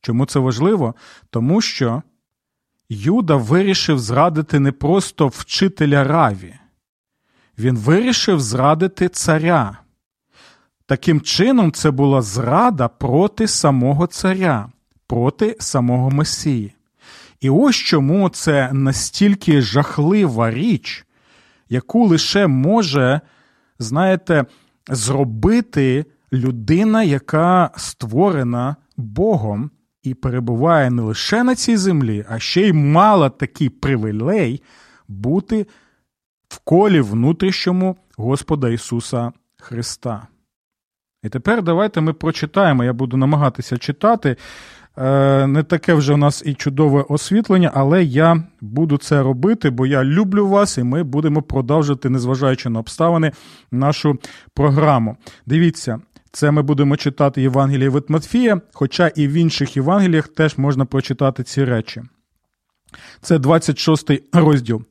Чому 0.01 0.25
це 0.25 0.39
важливо? 0.39 0.95
Тому 1.29 1.61
що 1.61 2.03
Юда 2.89 3.35
вирішив 3.35 3.99
зрадити 3.99 4.59
не 4.59 4.71
просто 4.71 5.27
вчителя 5.27 6.03
Раві, 6.03 6.55
він 7.57 7.77
вирішив 7.77 8.39
зрадити 8.39 9.09
царя. 9.09 9.77
Таким 10.85 11.21
чином, 11.21 11.71
це 11.71 11.91
була 11.91 12.21
зрада 12.21 12.87
проти 12.87 13.47
самого 13.47 14.07
царя, 14.07 14.71
проти 15.07 15.55
самого 15.59 16.09
Месії. 16.09 16.76
І 17.39 17.49
ось 17.49 17.75
чому 17.75 18.29
це 18.29 18.73
настільки 18.73 19.61
жахлива 19.61 20.51
річ, 20.51 21.05
яку 21.69 22.07
лише 22.07 22.47
може, 22.47 23.21
знаєте, 23.79 24.45
зробити 24.89 26.05
людина, 26.33 27.03
яка 27.03 27.71
створена 27.75 28.75
Богом 28.97 29.71
і 30.03 30.13
перебуває 30.13 30.89
не 30.89 31.01
лише 31.01 31.43
на 31.43 31.55
цій 31.55 31.77
землі, 31.77 32.25
а 32.29 32.39
ще 32.39 32.61
й 32.61 32.73
мала 32.73 33.29
такий 33.29 33.69
привілей 33.69 34.63
бути 35.07 35.65
в 36.49 36.59
колі 36.59 37.01
внутрішньому 37.01 37.97
Господа 38.17 38.69
Ісуса 38.69 39.31
Христа. 39.57 40.27
І 41.23 41.29
тепер 41.29 41.63
давайте 41.63 42.01
ми 42.01 42.13
прочитаємо. 42.13 42.83
Я 42.83 42.93
буду 42.93 43.17
намагатися 43.17 43.77
читати 43.77 44.35
не 45.47 45.63
таке 45.67 45.93
вже 45.93 46.13
у 46.13 46.17
нас 46.17 46.43
і 46.45 46.53
чудове 46.53 47.05
освітлення, 47.09 47.71
але 47.73 48.03
я 48.03 48.43
буду 48.61 48.97
це 48.97 49.23
робити, 49.23 49.69
бо 49.69 49.85
я 49.85 50.03
люблю 50.03 50.47
вас, 50.47 50.77
і 50.77 50.83
ми 50.83 51.03
будемо 51.03 51.41
продовжувати, 51.41 52.09
незважаючи 52.09 52.69
на 52.69 52.79
обставини, 52.79 53.31
нашу 53.71 54.19
програму. 54.53 55.17
Дивіться, 55.45 55.99
це 56.31 56.51
ми 56.51 56.61
будемо 56.61 56.97
читати 56.97 57.41
Євангеліє 57.41 57.89
від 57.89 58.03
Матфія, 58.07 58.61
хоча 58.73 59.07
і 59.07 59.27
в 59.27 59.31
інших 59.31 59.77
Євангеліях 59.77 60.27
теж 60.27 60.57
можна 60.57 60.85
прочитати 60.85 61.43
ці 61.43 61.63
речі. 61.63 62.01
Це 63.21 63.39
26 63.39 64.11
розділ. 64.33 64.83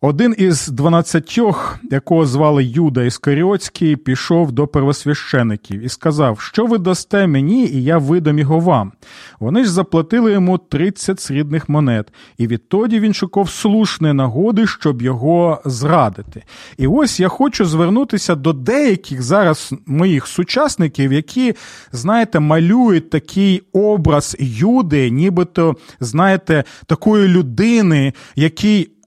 Один 0.00 0.34
із 0.38 0.68
дванадцятьох, 0.68 1.78
якого 1.90 2.26
звали 2.26 2.64
Юда 2.64 3.02
Іскаріотський, 3.02 3.96
пішов 3.96 4.52
до 4.52 4.66
первосвящеників 4.66 5.80
і 5.80 5.88
сказав, 5.88 6.40
що 6.40 6.66
ви 6.66 6.78
дасте 6.78 7.26
мені, 7.26 7.66
і 7.66 7.84
я 7.84 7.98
видам 7.98 8.38
його 8.38 8.60
вам. 8.60 8.92
Вони 9.40 9.64
ж 9.64 9.70
заплатили 9.70 10.32
йому 10.32 10.58
тридцять 10.58 11.20
срібних 11.20 11.68
монет, 11.68 12.12
і 12.38 12.46
відтоді 12.46 13.00
він 13.00 13.14
шукав 13.14 13.50
слушної 13.50 14.14
нагоди, 14.14 14.66
щоб 14.66 15.02
його 15.02 15.62
зрадити. 15.64 16.44
І 16.76 16.86
ось 16.86 17.20
я 17.20 17.28
хочу 17.28 17.64
звернутися 17.64 18.34
до 18.34 18.52
деяких 18.52 19.22
зараз 19.22 19.74
моїх 19.86 20.26
сучасників, 20.26 21.12
які, 21.12 21.54
знаєте, 21.92 22.40
малюють 22.40 23.10
такий 23.10 23.62
образ 23.72 24.36
Юди, 24.40 25.10
нібито, 25.10 25.76
знаєте, 26.00 26.64
такої 26.86 27.28
людини, 27.28 28.12
який 28.36 28.97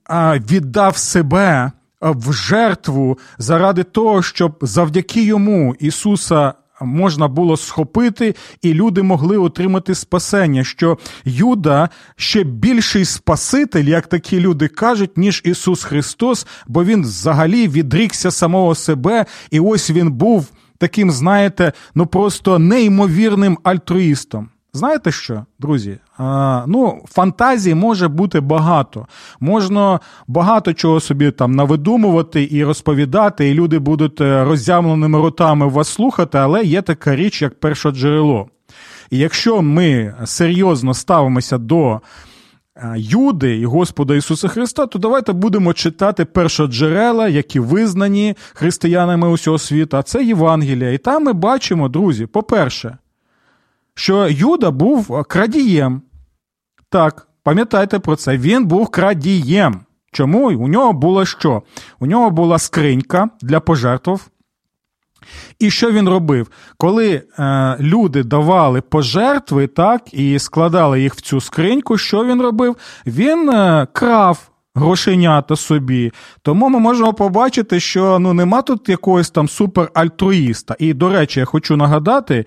віддав 0.50 0.96
себе 0.96 1.72
в 2.00 2.32
жертву 2.32 3.18
заради 3.38 3.82
того, 3.82 4.22
щоб 4.22 4.58
завдяки 4.62 5.24
йому 5.24 5.74
Ісуса. 5.78 6.54
Можна 6.80 7.28
було 7.28 7.56
схопити, 7.56 8.34
і 8.62 8.74
люди 8.74 9.02
могли 9.02 9.38
отримати 9.38 9.94
спасення, 9.94 10.64
що 10.64 10.98
Юда 11.24 11.88
ще 12.16 12.44
більший 12.44 13.04
Спаситель, 13.04 13.84
як 13.84 14.06
такі 14.06 14.40
люди 14.40 14.68
кажуть, 14.68 15.18
ніж 15.18 15.42
Ісус 15.44 15.84
Христос, 15.84 16.46
бо 16.66 16.84
Він 16.84 17.02
взагалі 17.02 17.68
відрікся 17.68 18.30
самого 18.30 18.74
себе, 18.74 19.26
і 19.50 19.60
ось 19.60 19.90
він 19.90 20.12
був 20.12 20.46
таким, 20.78 21.10
знаєте, 21.10 21.72
ну 21.94 22.06
просто 22.06 22.58
неймовірним 22.58 23.58
альтруїстом. 23.62 24.48
Знаєте 24.72 25.12
що, 25.12 25.46
друзі? 25.58 25.98
Ну, 26.66 27.04
фантазії 27.08 27.74
може 27.74 28.08
бути 28.08 28.40
багато. 28.40 29.06
Можна 29.40 30.00
багато 30.26 30.72
чого 30.72 31.00
собі 31.00 31.30
там 31.30 31.52
навидумувати 31.52 32.48
і 32.50 32.64
розповідати, 32.64 33.48
і 33.48 33.54
люди 33.54 33.78
будуть 33.78 34.20
е, 34.20 34.44
роззямленими 34.44 35.18
ротами 35.18 35.66
вас 35.66 35.88
слухати, 35.88 36.38
але 36.38 36.62
є 36.64 36.82
така 36.82 37.16
річ, 37.16 37.42
як 37.42 37.60
перше 37.60 37.90
джерело. 37.90 38.46
І 39.10 39.18
якщо 39.18 39.62
ми 39.62 40.14
серйозно 40.24 40.94
ставимося 40.94 41.58
до 41.58 42.00
е, 42.76 42.94
Юди 42.96 43.56
і 43.58 43.66
Господа 43.66 44.14
Ісуса 44.14 44.48
Христа, 44.48 44.86
то 44.86 44.98
давайте 44.98 45.32
будемо 45.32 45.72
читати 45.72 46.24
першоджерела, 46.24 47.28
які 47.28 47.60
визнані 47.60 48.34
християнами 48.54 49.28
усього 49.28 49.58
світу, 49.58 49.96
а 49.96 50.02
це 50.02 50.24
Євангелія. 50.24 50.92
І 50.92 50.98
там 50.98 51.24
ми 51.24 51.32
бачимо, 51.32 51.88
друзі, 51.88 52.26
по-перше, 52.26 52.96
що 53.94 54.28
Юда 54.30 54.70
був 54.70 55.24
крадієм. 55.24 56.02
Так, 56.92 57.26
пам'ятайте 57.42 57.98
про 57.98 58.16
це, 58.16 58.36
він 58.36 58.66
був 58.66 58.88
крадієм. 58.88 59.80
Чому? 60.12 60.50
У 60.50 60.68
нього 60.68 60.92
було 60.92 61.24
що? 61.24 61.62
У 62.00 62.06
нього 62.06 62.30
була 62.30 62.58
скринька 62.58 63.28
для 63.42 63.60
пожертв. 63.60 64.28
І 65.58 65.70
що 65.70 65.92
він 65.92 66.08
робив? 66.08 66.50
Коли 66.76 67.22
е, 67.38 67.76
люди 67.80 68.22
давали 68.22 68.80
пожертви, 68.80 69.66
так, 69.66 70.14
і 70.14 70.38
складали 70.38 71.00
їх 71.00 71.14
в 71.14 71.20
цю 71.20 71.40
скриньку, 71.40 71.98
що 71.98 72.24
він 72.24 72.42
робив? 72.42 72.76
Він 73.06 73.50
е, 73.50 73.86
крав 73.92 74.50
грошенята 74.74 75.56
собі. 75.56 76.12
Тому 76.42 76.68
ми 76.68 76.78
можемо 76.78 77.14
побачити, 77.14 77.80
що 77.80 78.18
ну, 78.18 78.32
нема 78.32 78.62
тут 78.62 78.88
якогось 78.88 79.30
там 79.30 79.48
суперальтруїста. 79.48 80.76
І, 80.78 80.94
до 80.94 81.08
речі, 81.08 81.40
я 81.40 81.46
хочу 81.46 81.76
нагадати 81.76 82.44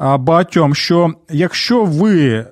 багатьом, 0.00 0.74
що 0.74 1.12
якщо 1.30 1.84
ви 1.84 2.46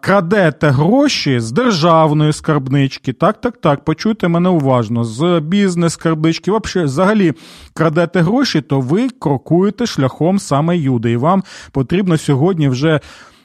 крадете 0.00 0.68
гроші 0.68 1.40
з 1.40 1.52
державної 1.52 2.32
скарбнички, 2.32 3.12
так, 3.12 3.40
так, 3.40 3.56
так, 3.56 3.84
почуйте 3.84 4.28
мене 4.28 4.48
уважно, 4.48 5.04
з 5.04 5.40
бізнес-скарбнички, 5.40 6.52
взагалі 6.84 7.32
крадете 7.74 8.20
гроші, 8.20 8.60
то 8.60 8.80
ви 8.80 9.08
крокуєте 9.08 9.86
шляхом 9.86 10.38
саме 10.38 10.78
юди. 10.78 11.12
І 11.12 11.16
вам 11.16 11.44
потрібно 11.72 12.18
сьогодні 12.18 12.68
вже 12.68 13.00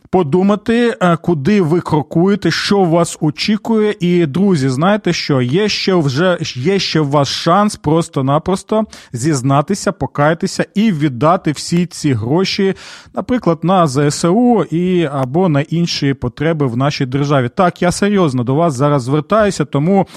подумати, 0.10 0.98
е, 1.02 1.18
куди 1.18 1.62
ви 1.62 1.82
крокуєте, 1.82 2.52
що 2.52 2.84
вас 2.84 3.18
очікує. 3.22 3.96
І, 4.00 4.26
друзі, 4.26 4.70
знаєте 4.70 5.14
що? 5.14 5.42
Є 5.42 5.70
ще 5.70 5.96
вже 5.96 6.38
є 6.56 6.80
ще 6.80 7.00
у 7.00 7.10
вас 7.10 7.28
шанс 7.28 7.76
просто-напросто 7.76 8.84
зізнатися, 9.14 9.92
покаятися 9.92 10.66
і 10.76 10.92
віддати 10.92 11.52
всі 11.52 11.86
ці 11.86 12.14
гроші, 12.14 12.74
наприклад, 13.14 13.60
на 13.64 13.88
ЗСУ 13.88 14.64
і 14.64 15.10
або 15.14 15.50
на 15.50 15.62
інші 15.62 16.14
потреби 16.14 16.68
в 16.68 16.78
нашій 16.78 17.06
державі. 17.06 17.50
Так, 17.56 17.82
я 17.82 17.92
серйозно 17.92 18.44
до 18.44 18.56
вас 18.56 18.74
зараз 18.74 19.04
звертаюся, 19.04 19.66
тому 19.66 20.08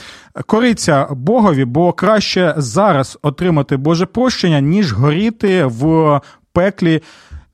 кориться 0.46 1.07
Богові, 1.11 1.64
бо 1.64 1.92
краще 1.92 2.55
зараз 2.57 3.18
отримати 3.22 3.77
Боже 3.77 4.07
прощення, 4.07 4.61
ніж 4.61 4.92
горіти 4.92 5.64
в 5.64 6.20
пеклі. 6.53 7.03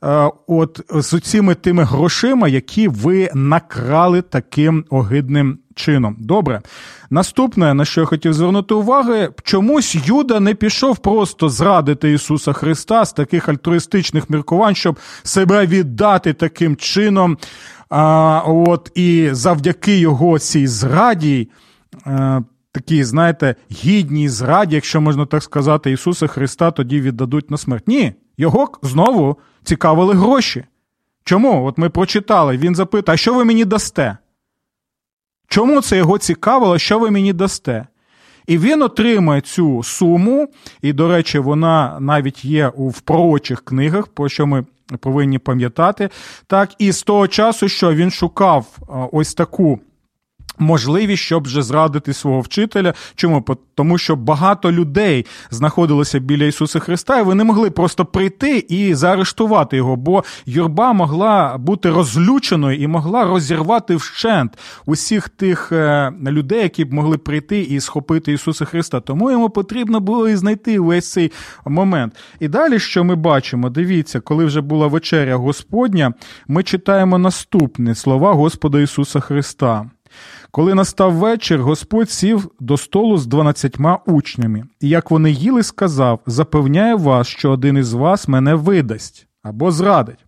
Е, 0.05 0.31
от 0.47 0.81
з 0.91 1.21
цими 1.21 1.55
тими 1.55 1.85
грошима, 1.85 2.49
які 2.49 2.89
ви 2.89 3.31
накрали 3.35 4.23
таким 4.23 4.85
огидним 4.91 5.59
чином. 5.75 6.17
Добре. 6.19 6.61
Наступне, 7.11 7.75
на 7.75 7.85
що 7.85 8.01
я 8.01 8.07
хотів 8.07 8.35
звернути 8.35 8.75
увагу, 8.75 9.15
чомусь 9.43 9.97
Юда 10.07 10.41
не 10.41 10.55
пішов 10.55 10.99
просто 10.99 11.49
зрадити 11.49 12.13
Ісуса 12.13 12.53
Христа 12.53 13.05
з 13.05 13.13
таких 13.13 13.49
альтруїстичних 13.49 14.31
міркувань, 14.31 14.75
щоб 14.75 14.99
себе 15.23 15.67
віддати 15.67 16.33
таким 16.33 16.77
чином. 16.77 17.39
А, 17.91 18.43
от 18.47 18.93
І 18.95 19.29
завдяки 19.33 19.99
його 19.99 20.39
цій 20.39 20.67
зраді. 20.67 21.49
Е, 22.07 22.43
Такій, 22.75 23.05
знаєте, 23.05 23.55
гідній 23.73 24.29
зраді, 24.29 24.75
якщо 24.75 25.01
можна 25.01 25.27
так 25.27 25.43
сказати, 25.43 25.91
Ісуса 25.93 26.27
Христа 26.27 26.71
тоді 26.71 27.01
віддадуть 27.01 27.51
на 27.51 27.57
смерть. 27.57 27.89
Ні, 27.89 28.13
його 28.37 28.69
знову 28.83 29.37
цікавили 29.65 30.15
гроші. 30.15 30.65
Чому? 31.25 31.67
От 31.67 31.79
ми 31.79 31.89
прочитали, 31.91 32.57
він 32.57 32.75
запитає, 32.75 33.15
а 33.15 33.17
що 33.17 33.35
ви 33.35 33.45
мені 33.45 33.65
дасте? 33.65 34.17
Чому 35.49 35.81
це 35.81 35.97
його 35.97 36.19
цікавило, 36.19 36.79
що 36.79 36.99
ви 36.99 37.11
мені 37.11 37.33
дасте? 37.33 37.87
І 38.47 38.59
він 38.59 38.83
отримує 38.83 39.41
цю 39.41 39.83
суму, 39.83 40.49
і, 40.83 40.93
до 40.93 41.09
речі, 41.09 41.39
вона 41.39 41.97
навіть 42.01 42.45
є 42.45 42.73
в 42.77 43.01
пророчих 43.01 43.65
книгах, 43.65 44.07
про 44.07 44.29
що 44.29 44.47
ми 44.47 44.65
повинні 45.01 45.39
пам'ятати. 45.39 46.09
Так, 46.47 46.71
І 46.79 46.93
з 46.93 47.03
того 47.03 47.29
часу, 47.29 47.69
що 47.69 47.95
він 47.95 48.11
шукав 48.11 48.67
ось 49.13 49.35
таку 49.35 49.81
Можливість, 50.63 51.23
щоб 51.23 51.45
вже 51.45 51.63
зрадити 51.63 52.13
свого 52.13 52.41
вчителя. 52.41 52.95
Чому? 53.15 53.45
Тому 53.75 53.99
що 53.99 54.17
багато 54.17 54.73
людей 54.73 55.27
знаходилося 55.51 56.19
біля 56.19 56.45
Ісуса 56.45 56.79
Христа, 56.79 57.21
і 57.21 57.23
вони 57.23 57.45
могли 57.45 57.71
просто 57.71 58.05
прийти 58.05 58.67
і 58.69 58.95
заарештувати 58.95 59.77
його, 59.77 59.97
бо 59.97 60.25
юрба 60.47 60.93
могла 60.93 61.59
бути 61.59 61.91
розлюченою 61.91 62.79
і 62.79 62.87
могла 62.87 63.25
розірвати 63.25 63.97
вщент 63.97 64.59
усіх 64.87 65.29
тих 65.29 65.73
е, 65.73 66.13
людей, 66.27 66.63
які 66.63 66.85
б 66.85 66.93
могли 66.93 67.19
прийти 67.19 67.61
і 67.61 67.81
схопити 67.81 68.33
Ісуса 68.33 68.65
Христа. 68.65 69.01
Тому 69.01 69.31
йому 69.31 69.51
потрібно 69.51 70.01
було 70.01 70.29
і 70.29 70.37
знайти 70.37 70.81
весь 70.81 71.13
цей 71.13 71.33
момент. 71.67 72.17
І 72.41 72.49
далі, 72.49 72.79
що 72.79 73.05
ми 73.05 73.15
бачимо, 73.15 73.71
дивіться, 73.71 74.21
коли 74.21 74.45
вже 74.45 74.61
була 74.61 74.87
вечеря 74.87 75.37
Господня, 75.37 76.13
ми 76.49 76.63
читаємо 76.63 77.19
наступні 77.19 77.95
слова 77.95 78.33
Господа 78.33 78.81
Ісуса 78.81 79.21
Христа. 79.21 79.91
Коли 80.51 80.75
настав 80.75 81.13
вечір, 81.13 81.63
Господь 81.63 82.11
сів 82.11 82.51
до 82.61 82.77
столу 82.77 83.19
з 83.19 83.27
дванадцятьма 83.27 83.99
учнями, 84.07 84.65
і 84.81 84.89
як 84.89 85.11
вони 85.11 85.31
їли, 85.31 85.63
сказав: 85.63 86.21
Запевняю 86.27 86.99
вас, 86.99 87.27
що 87.29 87.51
один 87.51 87.77
із 87.77 87.93
вас 87.93 88.29
мене 88.29 88.55
видасть 88.55 89.27
або 89.43 89.71
зрадить. 89.71 90.25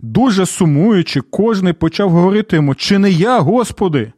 Дуже 0.00 0.46
сумуючи, 0.46 1.20
кожний 1.20 1.72
почав 1.72 2.10
говорити 2.10 2.56
йому: 2.56 2.74
Чи 2.74 2.98
не 2.98 3.10
я, 3.10 3.40
Господи? 3.40 4.12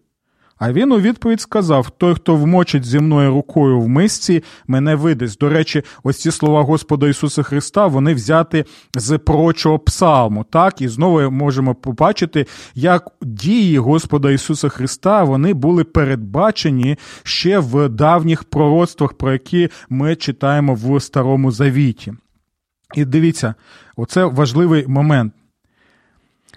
А 0.58 0.72
він 0.72 0.92
у 0.92 1.00
відповідь 1.00 1.40
сказав: 1.40 1.90
Той, 1.90 2.14
хто 2.14 2.36
вмочить 2.36 2.84
зі 2.84 2.98
мною 3.00 3.30
рукою 3.30 3.80
в 3.80 3.88
мисці, 3.88 4.44
мене 4.66 4.94
видасть. 4.94 5.40
До 5.40 5.48
речі, 5.48 5.82
ось 6.02 6.20
ці 6.20 6.30
слова 6.30 6.62
Господа 6.62 7.08
Ісуса 7.08 7.42
Христа 7.42 7.86
вони 7.86 8.14
взяти 8.14 8.64
з 8.94 9.18
прочого 9.18 9.78
псалму. 9.78 10.44
Так, 10.44 10.80
і 10.80 10.88
знову 10.88 11.30
можемо 11.30 11.74
побачити, 11.74 12.46
як 12.74 13.10
дії 13.22 13.78
Господа 13.78 14.30
Ісуса 14.30 14.68
Христа 14.68 15.24
вони 15.24 15.54
були 15.54 15.84
передбачені 15.84 16.98
ще 17.22 17.58
в 17.58 17.88
давніх 17.88 18.44
пророцтвах, 18.44 19.12
про 19.12 19.32
які 19.32 19.68
ми 19.88 20.16
читаємо 20.16 20.74
в 20.74 21.00
Старому 21.00 21.50
Завіті. 21.50 22.12
І 22.94 23.04
дивіться, 23.04 23.54
оце 23.96 24.24
важливий 24.24 24.86
момент. 24.86 25.32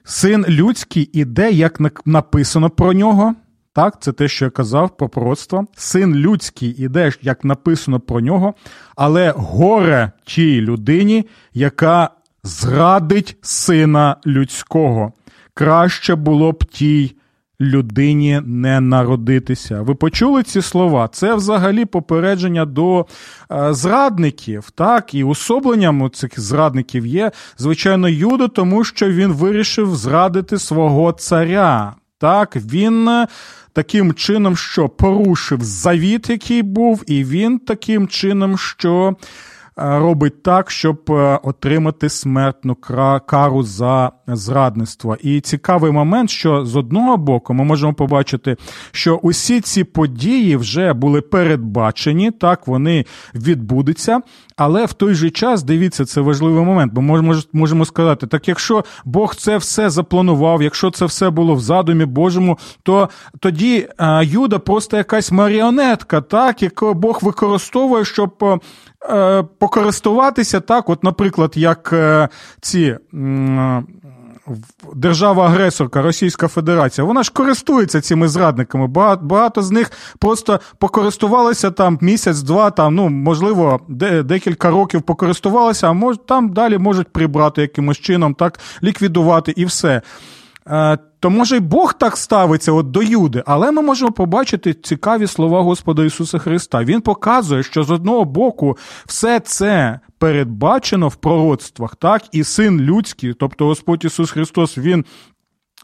Син 0.04 0.46
людський 0.50 1.10
іде, 1.14 1.52
як 1.52 2.06
написано 2.06 2.70
про 2.70 2.94
нього. 2.94 3.36
Так, 3.74 4.02
це 4.02 4.12
те, 4.12 4.28
що 4.28 4.46
я 4.46 4.52
казав 4.52 4.98
про 4.98 5.10
пророцтво. 5.10 5.66
Син 5.76 6.16
людський 6.16 6.70
іде, 6.70 7.12
як 7.22 7.44
написано 7.44 8.00
про 8.00 8.22
нього, 8.22 8.54
але 8.96 9.34
горе 9.38 10.12
тій 10.26 10.62
людині, 10.62 11.26
яка 11.54 12.10
зрадить 12.44 13.38
сина 13.42 14.16
людського. 14.26 15.14
Краще 15.54 16.16
було 16.16 16.52
б 16.52 16.64
тій 16.66 17.16
людині 17.62 18.42
не 18.46 18.80
народитися. 18.80 19.82
Ви 19.82 19.96
почули 19.96 20.44
ці 20.44 20.62
слова? 20.62 21.08
Це 21.08 21.36
взагалі 21.36 21.86
попередження 21.86 22.66
до 22.66 23.06
е, 23.52 23.74
зрадників. 23.74 24.72
Так, 24.72 25.14
і 25.14 25.24
особленням 25.24 26.12
цих 26.14 26.40
зрадників 26.40 27.06
є, 27.06 27.32
звичайно, 27.58 28.10
Юда, 28.10 28.48
тому 28.48 28.84
що 28.84 29.10
він 29.10 29.32
вирішив 29.32 29.96
зрадити 29.96 30.60
свого 30.60 31.12
царя. 31.12 31.96
Так, 32.20 32.56
він 32.56 33.26
таким 33.74 34.14
чином, 34.14 34.58
що 34.58 34.90
порушив 34.90 35.64
завіт, 35.64 36.30
який 36.30 36.62
був, 36.62 37.04
і 37.08 37.24
він 37.24 37.60
таким 37.60 38.08
чином, 38.08 38.58
що 38.58 39.10
е, 39.10 39.16
робить 39.82 40.44
так, 40.44 40.72
щоб 40.72 41.02
е, 41.10 41.40
отримати 41.44 42.10
смертну 42.10 42.76
кару 43.26 43.64
за 43.64 44.12
зрадництва. 44.28 45.18
І 45.22 45.42
цікавий 45.42 45.92
момент, 45.92 46.30
що 46.30 46.66
з 46.66 46.76
одного 46.76 47.18
боку 47.18 47.54
ми 47.54 47.64
можемо 47.64 47.94
побачити, 47.94 48.58
що 48.92 49.16
усі 49.16 49.62
ці 49.62 49.84
події 49.84 50.56
вже 50.56 50.94
були 50.94 51.22
передбачені, 51.22 52.32
так 52.32 52.68
вони 52.68 53.06
відбудуться. 53.36 54.22
Але 54.58 54.86
в 54.86 54.94
той 54.94 55.14
же 55.14 55.30
час 55.30 55.64
дивіться, 55.64 56.06
це 56.06 56.22
важливий 56.22 56.64
момент. 56.66 56.94
Бо 56.94 57.02
можемо 57.54 57.86
сказати, 57.86 58.28
так 58.28 58.48
якщо 58.48 58.84
Бог 59.06 59.36
це 59.36 59.58
все 59.58 59.90
запланував, 59.90 60.62
якщо 60.62 60.92
це 60.92 61.06
все 61.06 61.30
було 61.30 61.56
в 61.56 61.60
задумі 61.60 62.06
Божому, 62.06 62.58
то 62.84 63.10
тоді 63.40 63.88
Юда 64.22 64.60
просто 64.60 64.98
якась 64.98 65.32
маріонетка, 65.32 66.22
так, 66.22 66.64
яку 66.64 66.94
Бог 66.94 67.20
використовує, 67.22 68.06
щоб 68.06 68.62
а, 69.02 69.44
покористуватися 69.60 70.60
так, 70.60 70.90
от, 70.90 71.04
наприклад, 71.04 71.52
як 71.56 71.94
а, 71.94 72.30
ці 72.62 72.98
держава-агресорка 74.96 76.02
Російська 76.02 76.48
Федерація, 76.48 77.08
вона 77.08 77.24
ж 77.24 77.32
користується 77.34 78.02
цими 78.02 78.28
зрадниками. 78.28 78.88
Багато 78.88 79.26
багато 79.26 79.62
з 79.62 79.72
них 79.72 79.92
просто 80.20 80.60
покористувалися 80.78 81.72
там 81.72 81.98
місяць-два, 82.02 82.72
там, 82.72 82.96
ну, 82.96 83.10
можливо, 83.10 83.80
де, 83.88 84.24
декілька 84.24 84.70
років 84.70 85.02
покористувалися, 85.02 85.88
а 85.88 85.94
мож, 85.94 86.18
там 86.26 86.50
далі 86.50 86.78
можуть 86.78 87.08
прибрати 87.08 87.62
якимось 87.62 87.98
чином, 87.98 88.34
так, 88.34 88.60
ліквідувати 88.84 89.54
і 89.56 89.66
все. 89.66 90.02
Е, 90.68 90.98
то 91.20 91.30
може 91.30 91.58
й 91.58 91.60
Бог 91.60 91.94
так 91.94 92.18
ставиться 92.18 92.72
от 92.72 92.92
до 92.92 93.02
Юди, 93.02 93.44
але 93.46 93.72
ми 93.72 93.82
можемо 93.82 94.12
побачити 94.12 94.74
цікаві 94.74 95.28
слова 95.28 95.62
Господа 95.62 96.06
Ісуса 96.06 96.40
Христа. 96.40 96.84
Він 96.84 97.02
показує, 97.02 97.64
що 97.64 97.84
з 97.84 97.92
одного 97.92 98.26
боку 98.26 98.78
все 99.06 99.40
це 99.40 100.00
передбачено 100.18 101.08
в 101.08 101.16
пророцтвах, 101.16 101.96
так, 101.96 102.24
і 102.32 102.44
син 102.44 102.82
людський, 102.82 103.34
тобто 103.34 103.66
Господь 103.66 104.06
Ісус 104.06 104.32
Христос, 104.32 104.78
Він. 104.78 105.06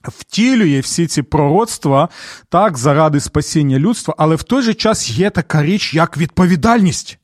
Втілює 0.03 0.79
всі 0.79 1.07
ці 1.07 1.21
пророцтва 1.21 2.09
так, 2.49 2.77
заради 2.77 3.19
спасіння 3.19 3.79
людства, 3.79 4.15
але 4.17 4.35
в 4.35 4.43
той 4.43 4.61
же 4.61 4.73
час 4.73 5.09
є 5.09 5.29
така 5.29 5.63
річ, 5.63 5.93
як 5.93 6.17
відповідальність. 6.17 7.19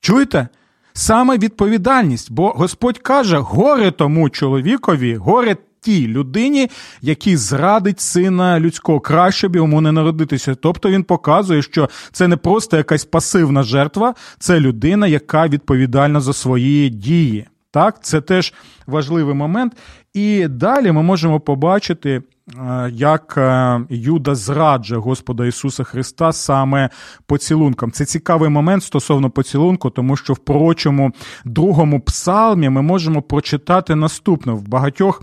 Чуєте? 0.00 0.48
Саме 0.92 1.38
відповідальність, 1.38 2.32
бо 2.32 2.50
Господь 2.50 2.98
каже: 2.98 3.38
горе 3.38 3.90
тому 3.90 4.30
чоловікові, 4.30 5.16
горе 5.16 5.56
тій 5.82 6.08
людині, 6.08 6.70
який 7.00 7.36
зрадить 7.36 8.00
сина 8.00 8.60
людського, 8.60 9.00
краще 9.00 9.48
б 9.48 9.56
йому 9.56 9.80
не 9.80 9.92
народитися. 9.92 10.54
Тобто 10.54 10.90
він 10.90 11.04
показує, 11.04 11.62
що 11.62 11.88
це 12.12 12.28
не 12.28 12.36
просто 12.36 12.76
якась 12.76 13.04
пасивна 13.04 13.62
жертва, 13.62 14.14
це 14.38 14.60
людина, 14.60 15.06
яка 15.06 15.48
відповідальна 15.48 16.20
за 16.20 16.32
свої 16.32 16.90
дії. 16.90 17.46
Так, 17.70 18.04
це 18.04 18.20
теж 18.20 18.54
важливий 18.86 19.34
момент. 19.34 19.72
І 20.14 20.48
далі 20.48 20.92
ми 20.92 21.02
можемо 21.02 21.40
побачити, 21.40 22.22
е, 22.58 22.90
як 22.92 23.34
е, 23.36 23.80
Юда 23.90 24.34
зраджує 24.34 25.00
Господа 25.00 25.46
Ісуса 25.46 25.84
Христа 25.84 26.32
саме 26.32 26.90
поцілунком. 27.26 27.92
Це 27.92 28.04
цікавий 28.04 28.50
момент 28.50 28.82
стосовно 28.82 29.30
поцілунку, 29.30 29.90
тому 29.90 30.16
що 30.16 30.32
в 30.32 30.38
пророчому 30.38 31.12
другому 31.44 32.00
псалмі 32.00 32.68
ми 32.68 32.82
можемо 32.82 33.22
прочитати 33.22 33.94
наступне 33.94 34.52
в 34.52 34.68
багатьох 34.68 35.22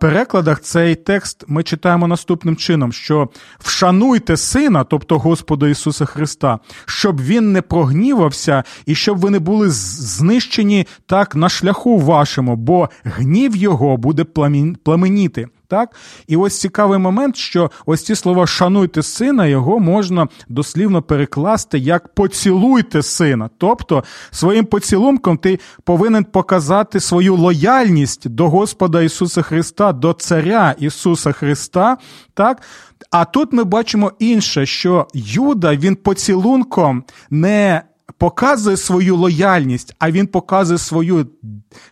перекладах 0.00 0.60
цей 0.60 0.94
текст 0.94 1.44
ми 1.48 1.62
читаємо 1.62 2.06
наступним 2.06 2.56
чином: 2.56 2.92
що 2.92 3.28
вшануйте 3.58 4.36
сина, 4.36 4.84
тобто 4.84 5.18
Господа 5.18 5.68
Ісуса 5.68 6.04
Христа, 6.04 6.58
щоб 6.86 7.20
він 7.20 7.52
не 7.52 7.62
прогнівався 7.62 8.64
і 8.86 8.94
щоб 8.94 9.18
ви 9.18 9.30
не 9.30 9.38
були 9.38 9.70
знищені 9.70 10.86
так 11.06 11.36
на 11.36 11.48
шляху 11.48 11.98
вашому, 11.98 12.56
бо 12.56 12.90
гнів 13.04 13.56
його 13.56 13.96
буде 13.96 14.24
пламеніти. 14.82 15.48
Так? 15.68 15.94
І 16.26 16.36
ось 16.36 16.60
цікавий 16.60 16.98
момент, 16.98 17.36
що 17.36 17.70
ось 17.86 18.04
ці 18.04 18.14
слова 18.14 18.46
шануйте 18.46 19.02
сина, 19.02 19.46
його 19.46 19.78
можна 19.78 20.28
дослівно 20.48 21.02
перекласти 21.02 21.78
як 21.78 22.14
поцілуйте 22.14 23.02
сина. 23.02 23.50
Тобто 23.58 24.04
своїм 24.30 24.64
поцілунком 24.64 25.38
ти 25.38 25.58
повинен 25.84 26.24
показати 26.24 27.00
свою 27.00 27.36
лояльність 27.36 28.28
до 28.28 28.48
Господа 28.48 29.02
Ісуса 29.02 29.42
Христа, 29.42 29.92
до 29.92 30.12
Царя 30.12 30.74
Ісуса 30.78 31.32
Христа. 31.32 31.96
так? 32.34 32.62
А 33.10 33.24
тут 33.24 33.52
ми 33.52 33.64
бачимо 33.64 34.12
інше, 34.18 34.66
що 34.66 35.06
Юда 35.14 35.76
він 35.76 35.96
поцілунком 35.96 37.04
не 37.30 37.82
показує 38.18 38.76
свою 38.76 39.16
лояльність, 39.16 39.94
а 39.98 40.10
він 40.10 40.26
показує 40.26 40.78
свою 40.78 41.26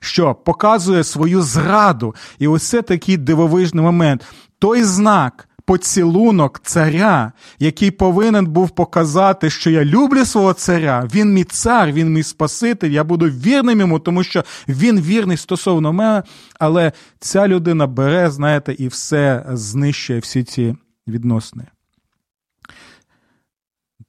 що? 0.01 0.35
Показує 0.35 1.05
свою 1.05 1.43
зраду. 1.43 2.15
І 2.39 2.49
ось 2.49 2.71
такий 2.71 3.17
дивовижний 3.17 3.85
момент. 3.85 4.25
Той 4.59 4.83
знак. 4.83 5.49
Поцілунок 5.67 6.61
царя, 6.63 7.33
який 7.59 7.91
повинен 7.91 8.47
був 8.47 8.71
показати, 8.71 9.51
що 9.51 9.71
я 9.71 9.85
люблю 9.85 10.25
свого 10.25 10.53
царя, 10.53 11.09
він 11.15 11.33
мій 11.33 11.45
цар, 11.45 11.93
він 11.93 12.13
мій 12.13 12.23
Спаситель, 12.23 12.91
я 12.91 13.05
буду 13.05 13.27
вірним 13.27 13.81
йому, 13.81 13.99
тому 13.99 14.23
що 14.23 14.45
він 14.69 15.01
вірний 15.01 15.37
стосовно 15.37 15.93
мене. 15.93 16.23
Але 16.59 16.93
ця 17.19 17.49
людина 17.49 17.87
бере, 17.87 18.31
знаєте, 18.31 18.75
і 18.79 18.89
все 18.89 19.47
знищує 19.49 20.19
всі 20.19 20.45
ці 20.45 20.77
відносини. 21.09 21.67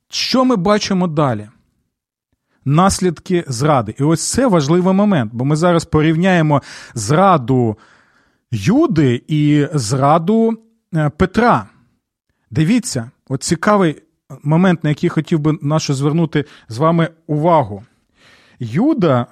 Що 0.09 0.45
ми 0.45 0.55
бачимо 0.55 1.07
далі? 1.07 1.49
Наслідки 2.65 3.43
зради. 3.47 3.95
І 3.99 4.03
ось 4.03 4.31
це 4.31 4.47
важливий 4.47 4.93
момент, 4.93 5.31
бо 5.33 5.45
ми 5.45 5.55
зараз 5.55 5.85
порівняємо 5.85 6.61
зраду 6.93 7.77
Юди 8.51 9.21
і 9.27 9.67
зраду 9.73 10.57
е, 10.95 11.09
Петра. 11.09 11.65
Дивіться, 12.51 13.11
от 13.27 13.43
цікавий 13.43 14.01
момент, 14.43 14.83
на 14.83 14.89
який 14.89 15.09
хотів 15.09 15.39
би 15.39 15.57
нашу 15.61 15.93
звернути 15.93 16.45
з 16.69 16.77
вами 16.77 17.09
увагу. 17.27 17.83
Юда 18.59 19.25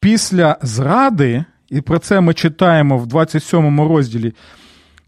після 0.00 0.56
зради, 0.62 1.44
і 1.68 1.80
про 1.80 1.98
це 1.98 2.20
ми 2.20 2.34
читаємо 2.34 2.98
в 2.98 3.06
27 3.06 3.80
розділі. 3.80 4.34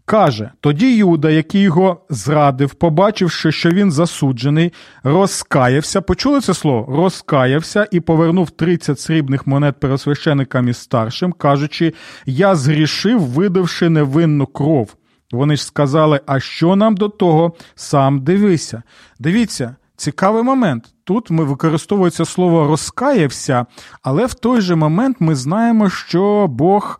Каже, 0.05 0.51
тоді 0.59 0.95
Юда, 0.95 1.29
який 1.29 1.61
його 1.61 2.05
зрадив, 2.09 2.73
побачивши, 2.73 3.51
що 3.51 3.69
він 3.69 3.91
засуджений, 3.91 4.73
розкаявся. 5.03 6.01
Почули 6.01 6.41
це 6.41 6.53
слово? 6.53 6.95
Розкаявся 6.95 7.87
і 7.91 7.99
повернув 7.99 8.49
30 8.49 8.99
срібних 8.99 9.47
монет 9.47 9.79
пересвященикам 9.79 10.67
і 10.67 10.73
старшим, 10.73 11.31
кажучи: 11.31 11.93
Я 12.25 12.55
згрішив, 12.55 13.21
видавши 13.21 13.89
невинну 13.89 14.45
кров. 14.45 14.95
Вони 15.31 15.55
ж 15.55 15.65
сказали, 15.65 16.21
а 16.25 16.39
що 16.39 16.75
нам 16.75 16.95
до 16.95 17.09
того? 17.09 17.53
Сам 17.75 18.23
дивися. 18.23 18.83
Дивіться, 19.19 19.75
цікавий 19.95 20.43
момент. 20.43 20.83
Тут 21.03 21.29
ми 21.29 21.43
використовується 21.43 22.25
слово 22.25 22.67
розкаявся, 22.67 23.65
але 24.01 24.25
в 24.25 24.33
той 24.33 24.61
же 24.61 24.75
момент 24.75 25.17
ми 25.19 25.35
знаємо, 25.35 25.89
що 25.89 26.47
Бог 26.49 26.99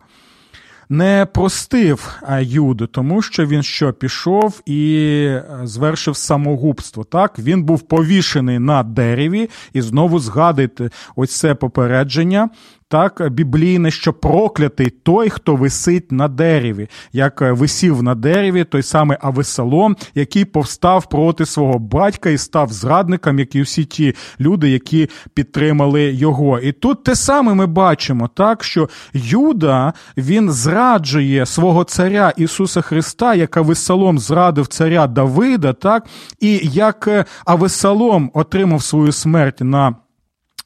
не 0.88 1.26
простив 1.32 2.22
Юду, 2.40 2.86
тому 2.86 3.22
що 3.22 3.46
він 3.46 3.62
що 3.62 3.92
пішов 3.92 4.60
і 4.66 4.96
е, 5.28 5.44
звершив 5.64 6.16
самогубство. 6.16 7.04
Так, 7.04 7.38
він 7.38 7.62
був 7.62 7.82
повішений 7.82 8.58
на 8.58 8.82
дереві, 8.82 9.50
і 9.72 9.82
знову 9.82 10.18
згадуйте 10.18 10.90
ось 11.16 11.36
це 11.38 11.54
попередження 11.54 12.48
так 12.88 13.30
біблійне, 13.30 13.90
що 13.90 14.12
проклятий 14.12 14.90
той, 14.90 15.30
хто 15.30 15.56
висить 15.56 16.12
на 16.12 16.28
дереві, 16.28 16.88
як 17.12 17.42
е, 17.42 17.52
висів 17.52 18.02
на 18.02 18.14
дереві 18.14 18.64
той 18.64 18.82
самий 18.82 19.18
Авесалом, 19.20 19.96
який 20.14 20.44
повстав 20.44 21.08
проти 21.08 21.46
свого 21.46 21.78
батька 21.78 22.30
і 22.30 22.38
став 22.38 22.72
зрадником, 22.72 23.38
як 23.38 23.54
і 23.54 23.62
всі 23.62 23.84
ті 23.84 24.14
люди, 24.40 24.70
які 24.70 25.08
підтримали 25.34 26.12
його. 26.12 26.58
І 26.58 26.72
тут 26.72 27.04
те 27.04 27.14
саме 27.16 27.54
ми 27.54 27.66
бачимо, 27.66 28.30
так 28.34 28.64
що 28.64 28.88
Юда 29.12 29.92
він 30.16 30.50
зраджує 30.50 31.46
свого 31.46 31.84
царя 31.84 32.32
Ісуса 32.36 32.80
Христа, 32.80 33.34
як 33.34 33.56
Авесалом 33.56 34.18
зрадив 34.18 34.66
царя 34.66 35.06
Давида, 35.06 35.72
так 35.72 36.06
і 36.40 36.60
як 36.62 37.08
е, 37.08 37.24
Авесалом 37.44 38.30
отримав 38.34 38.82
свою 38.82 39.12
смерть 39.12 39.60
на 39.60 39.94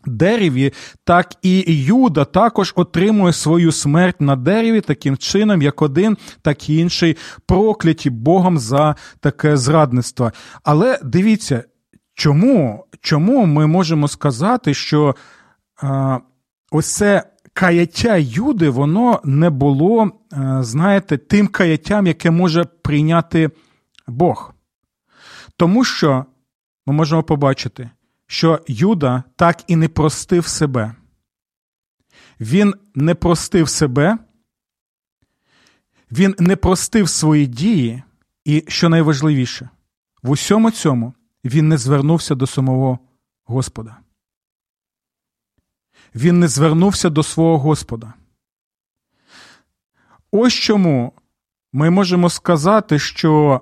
дереві, 0.07 0.73
так 1.05 1.35
і 1.43 1.65
Юда 1.85 2.25
також 2.25 2.73
отримує 2.77 3.33
свою 3.33 3.73
смерть 3.73 4.21
на 4.21 4.37
дереві 4.37 4.81
таким 4.81 5.17
чином, 5.17 5.63
як 5.63 5.83
один, 5.83 6.17
так 6.43 6.71
і 6.71 6.77
інший 6.77 7.17
прокляті 7.47 8.11
Богом 8.11 8.59
за 8.59 8.97
таке 9.21 9.57
зрадництво. 9.57 10.33
Але 10.63 10.99
дивіться, 11.05 11.65
чому 12.15 12.87
чому 13.01 13.47
ми 13.47 13.67
можемо 13.67 14.09
сказати, 14.09 14.75
що 14.75 15.17
а, 15.83 16.19
ось 16.71 16.95
це 16.95 17.23
каяття 17.53 18.17
Юди, 18.17 18.69
воно 18.69 19.21
не 19.25 19.51
було, 19.51 20.11
а, 20.33 20.63
знаєте, 20.63 21.19
тим 21.19 21.47
каяттям, 21.47 22.07
яке 22.07 22.31
може 22.31 22.65
прийняти 22.65 23.51
Бог. 24.07 24.55
Тому 25.57 25.85
що 25.85 26.25
ми 26.87 26.95
можемо 26.95 27.23
побачити 27.23 27.91
що 28.31 28.61
Юда 28.69 29.25
так 29.37 29.65
і 29.67 29.77
не 29.77 29.89
простив 29.89 30.47
себе. 30.47 30.95
він 32.41 32.75
не 32.95 33.15
простив 33.15 33.69
себе, 33.69 34.19
він 36.13 36.35
не 36.39 36.57
простив 36.57 37.09
свої 37.09 37.47
дії, 37.47 38.03
і, 38.45 38.65
що 38.69 38.89
найважливіше, 38.89 39.69
в 40.23 40.31
усьому 40.31 40.71
цьому 40.71 41.15
він 41.45 41.69
не 41.69 41.79
звернувся 41.79 42.35
до 42.35 42.47
самого 42.47 42.99
Господа. 43.45 43.97
Він 46.15 46.39
не 46.39 46.49
звернувся 46.49 47.11
до 47.11 47.23
свого 47.23 47.59
Господа. 47.59 48.15
Ось 50.33 50.55
чому 50.55 51.13
ми 51.73 51.91
можемо 51.91 52.31
сказати, 52.31 52.99
що 52.99 53.61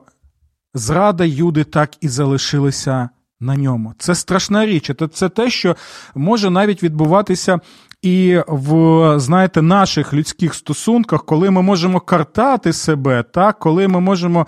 зрада 0.75 1.25
Юди 1.25 1.65
так 1.65 1.97
і 2.01 2.09
залишилася 2.09 3.11
на 3.41 3.57
ньому. 3.57 3.95
Це 3.99 4.15
страшна 4.15 4.67
річ. 4.67 4.91
Це 5.13 5.29
те, 5.29 5.51
що 5.51 5.77
може 6.15 6.51
навіть 6.51 6.83
відбуватися 6.83 7.61
і 8.03 8.39
в 8.49 9.15
знаєте, 9.19 9.63
наших 9.63 10.15
людських 10.15 10.55
стосунках, 10.55 11.25
коли 11.25 11.51
ми 11.51 11.63
можемо 11.63 12.01
картати 12.01 12.73
себе, 12.73 13.23
так, 13.23 13.59
коли 13.59 13.89
ми 13.89 14.01
можемо 14.01 14.47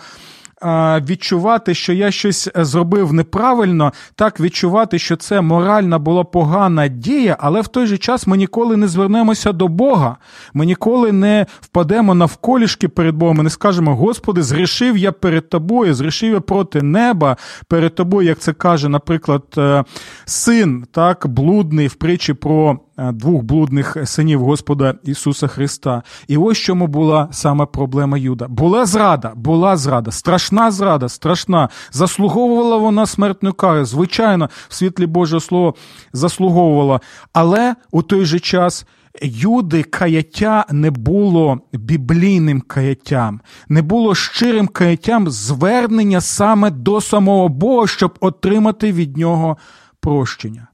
відчувати, 1.08 1.74
що 1.74 1.92
я 1.92 2.10
щось 2.10 2.48
зробив 2.54 3.12
неправильно, 3.12 3.92
так 4.14 4.40
відчувати, 4.40 4.98
що 4.98 5.16
це 5.16 5.40
моральна 5.40 5.98
була 5.98 6.24
погана 6.24 6.88
дія, 6.88 7.36
але 7.40 7.60
в 7.60 7.68
той 7.68 7.86
же 7.86 7.98
час 7.98 8.26
ми 8.26 8.36
ніколи 8.36 8.76
не 8.76 8.88
звернемося 8.88 9.52
до 9.52 9.68
Бога. 9.68 10.16
Ми 10.54 10.66
ніколи 10.66 11.12
не 11.12 11.46
впадемо 11.60 12.14
навколішки 12.14 12.88
перед 12.88 13.14
Богом. 13.14 13.36
Ми 13.36 13.42
не 13.42 13.50
скажемо, 13.50 13.96
Господи, 13.96 14.42
зрішив 14.42 14.96
я 14.96 15.12
перед 15.12 15.48
тобою, 15.48 15.94
зрішив 15.94 16.32
я 16.32 16.40
проти 16.40 16.82
неба 16.82 17.36
перед 17.68 17.94
тобою, 17.94 18.28
як 18.28 18.38
це 18.38 18.52
каже, 18.52 18.88
наприклад, 18.88 19.44
е, 19.58 19.84
син, 20.24 20.86
так, 20.92 21.26
блудний 21.26 21.86
в 21.86 21.94
притчі 21.94 22.32
про 22.32 22.78
Е, 22.89 22.89
двох 23.12 23.42
блудних 23.42 23.96
синів 24.04 24.40
Господа 24.40 24.94
Ісуса 25.04 25.46
Христа. 25.46 26.02
І 26.28 26.36
ось 26.36 26.58
чому 26.58 26.86
була 26.86 27.28
саме 27.32 27.66
проблема 27.66 28.18
Юда. 28.18 28.48
Була 28.48 28.86
зрада, 28.86 29.32
була 29.36 29.76
зрада, 29.76 30.10
страшна 30.10 30.70
зрада, 30.70 31.08
страшна. 31.08 31.68
Заслуговувала 31.92 32.76
вона 32.76 33.06
смертної 33.06 33.54
кари. 33.54 33.84
Звичайно, 33.84 34.48
в 34.68 34.74
світлі 34.74 35.06
Божого 35.06 35.40
Слова 35.40 35.72
заслуговувала. 36.12 37.00
Але 37.32 37.74
у 37.90 38.02
той 38.02 38.24
же 38.24 38.40
час. 38.40 38.86
Юди 39.22 39.82
каяття 39.82 40.64
не 40.70 40.90
було 40.90 41.60
біблійним 41.72 42.60
каяттям, 42.60 43.40
не 43.68 43.82
було 43.82 44.14
щирим 44.14 44.68
каяттям 44.68 45.30
звернення 45.30 46.20
саме 46.20 46.70
до 46.70 47.00
самого 47.00 47.48
Бога, 47.48 47.86
щоб 47.86 48.18
отримати 48.20 48.92
від 48.92 49.16
нього 49.16 49.56
прощення. 50.00 50.69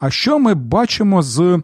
А 0.00 0.10
що 0.10 0.38
ми 0.38 0.54
бачимо 0.54 1.22
з 1.22 1.62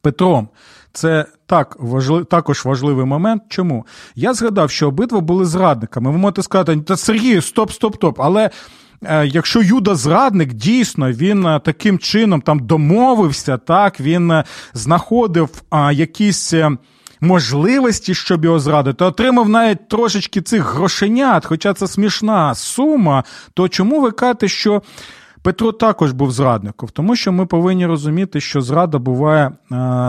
Петром? 0.00 0.48
Це 0.92 1.26
так 1.46 1.76
важлив, 1.78 2.24
також 2.24 2.64
важливий 2.64 3.06
момент. 3.06 3.42
Чому? 3.48 3.86
Я 4.14 4.34
згадав, 4.34 4.70
що 4.70 4.88
обидва 4.88 5.20
були 5.20 5.44
зрадниками. 5.44 6.10
Ви 6.10 6.18
можете 6.18 6.42
сказати, 6.42 6.76
та 6.76 6.96
Сергію, 6.96 7.42
стоп, 7.42 7.72
стоп, 7.72 7.94
стоп. 7.94 8.20
Але 8.20 8.50
е, 9.02 9.26
якщо 9.26 9.62
Юда 9.62 9.94
зрадник, 9.94 10.52
дійсно 10.52 11.12
він 11.12 11.46
е, 11.46 11.60
таким 11.64 11.98
чином 11.98 12.40
там 12.40 12.58
домовився, 12.58 13.58
так, 13.58 14.00
він 14.00 14.30
е, 14.30 14.44
знаходив 14.72 15.62
якісь. 15.92 16.52
Е, 16.52 16.70
можливості, 17.20 18.14
щоб 18.14 18.44
його 18.44 18.58
зрадити, 18.58 19.04
отримав 19.04 19.48
навіть 19.48 19.88
трошечки 19.88 20.42
цих 20.42 20.74
грошенят, 20.74 21.46
хоча 21.46 21.74
це 21.74 21.86
смішна 21.86 22.54
сума, 22.54 23.24
то 23.54 23.68
чому 23.68 24.00
ви 24.00 24.10
кажете, 24.10 24.48
що 24.48 24.82
Петро 25.44 25.72
також 25.72 26.12
був 26.12 26.32
зрадником, 26.32 26.88
тому 26.92 27.16
що 27.16 27.32
ми 27.32 27.46
повинні 27.46 27.86
розуміти, 27.86 28.40
що 28.40 28.60
зрада 28.60 28.98
буває, 28.98 29.46
е, 29.46 29.54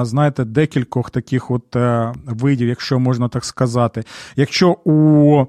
знаєте, 0.03 0.45
декількох 0.45 1.09
таких 1.09 1.51
от 1.51 1.75
е, 1.75 2.13
видів, 2.25 2.67
якщо 2.67 2.99
можна 2.99 3.27
так 3.29 3.45
сказати. 3.45 4.03
Якщо 4.35 4.77
у 4.85 5.45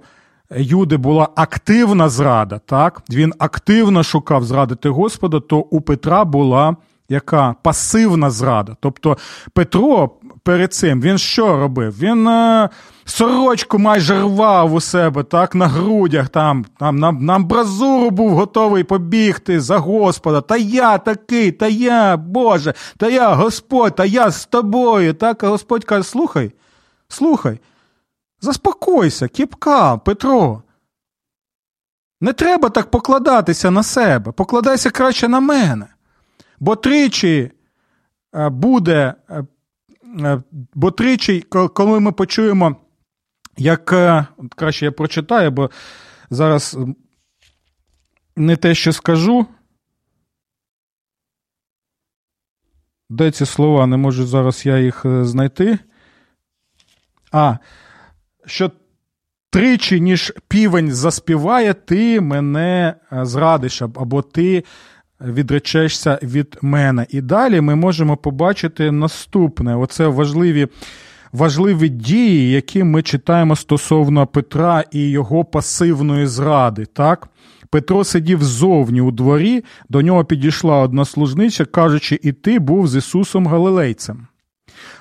Юди 0.56 0.96
була 0.96 1.28
активна 1.36 2.08
зрада, 2.08 2.60
так, 2.66 3.02
він 3.10 3.32
активно 3.38 4.02
шукав 4.02 4.44
зрадити 4.44 4.88
Господа, 4.88 5.40
то 5.40 5.58
у 5.58 5.80
Петра 5.80 6.24
була 6.24 6.76
яка 7.08 7.54
пасивна 7.62 8.30
зрада. 8.30 8.76
Тобто 8.80 9.16
Петро 9.52 10.10
перед 10.46 10.74
цим 10.74 11.00
він 11.00 11.18
що 11.18 11.56
робив? 11.56 11.98
Він 11.98 12.28
е, 12.28 12.68
сорочку 13.04 13.78
майже 13.78 14.20
рвав 14.20 14.74
у 14.74 14.80
себе, 14.80 15.22
так, 15.22 15.54
на 15.54 15.66
грудях, 15.66 16.28
там, 16.28 16.64
там 16.78 16.98
на, 16.98 17.12
на 17.12 17.34
амбразуру 17.34 18.10
був 18.10 18.30
готовий 18.30 18.84
побігти 18.84 19.60
за 19.60 19.78
Господа. 19.78 20.40
Та 20.40 20.56
я 20.56 20.98
такий, 20.98 21.52
та 21.52 21.66
я, 21.66 22.16
Боже, 22.16 22.74
та 22.96 23.08
я 23.08 23.34
Господь, 23.34 23.94
та 23.94 24.04
я 24.04 24.30
з 24.30 24.46
тобою. 24.46 25.14
Так, 25.14 25.44
а 25.44 25.48
Господь 25.48 25.84
каже: 25.84 26.02
слухай, 26.02 26.52
слухай, 27.08 27.60
заспокойся, 28.40 29.28
кіпка, 29.28 29.96
Петро. 29.96 30.62
Не 32.20 32.32
треба 32.32 32.68
так 32.68 32.90
покладатися 32.90 33.70
на 33.70 33.82
себе, 33.82 34.32
покладайся 34.32 34.90
краще 34.90 35.28
на 35.28 35.40
мене. 35.40 35.86
Бо 36.60 36.76
тричі 36.76 37.50
е, 38.34 38.48
буде, 38.48 39.14
е, 39.30 39.44
бо 40.74 40.90
тричі, 40.90 41.40
коли 41.74 42.00
ми 42.00 42.12
почуємо, 42.12 42.76
як 43.56 43.84
краще 44.56 44.84
я 44.84 44.92
прочитаю, 44.92 45.50
бо 45.50 45.70
зараз 46.30 46.78
не 48.36 48.56
те, 48.56 48.74
що 48.74 48.92
скажу. 48.92 49.46
Де 53.10 53.30
ці 53.30 53.46
слова? 53.46 53.86
Не 53.86 53.96
можу 53.96 54.26
зараз 54.26 54.66
я 54.66 54.78
їх 54.78 55.02
знайти. 55.04 55.78
А, 57.32 57.56
що 58.46 58.70
тричі, 59.50 60.00
ніж 60.00 60.32
півень 60.48 60.92
заспіває, 60.92 61.74
ти 61.74 62.20
мене 62.20 62.94
зрадиш, 63.10 63.82
або 63.82 64.22
ти 64.22 64.64
відречешся 65.20 66.18
від 66.22 66.58
мене. 66.62 67.06
І 67.10 67.20
далі 67.20 67.60
ми 67.60 67.74
можемо 67.74 68.16
побачити 68.16 68.90
наступне: 68.90 69.76
оце 69.76 70.06
важливі. 70.06 70.68
Важливі 71.32 71.88
дії, 71.88 72.50
які 72.50 72.84
ми 72.84 73.02
читаємо 73.02 73.56
стосовно 73.56 74.26
Петра 74.26 74.84
і 74.90 75.10
його 75.10 75.44
пасивної 75.44 76.26
зради. 76.26 76.86
Так? 76.86 77.28
Петро 77.70 78.04
сидів 78.04 78.42
ззовні 78.42 79.00
у 79.00 79.10
дворі, 79.10 79.64
до 79.88 80.02
нього 80.02 80.24
підійшла 80.24 80.78
одна 80.78 81.04
служниця, 81.04 81.64
кажучи, 81.64 82.20
і 82.22 82.32
ти 82.32 82.58
був 82.58 82.88
з 82.88 82.96
Ісусом 82.96 83.46
Галилейцем. 83.46 84.26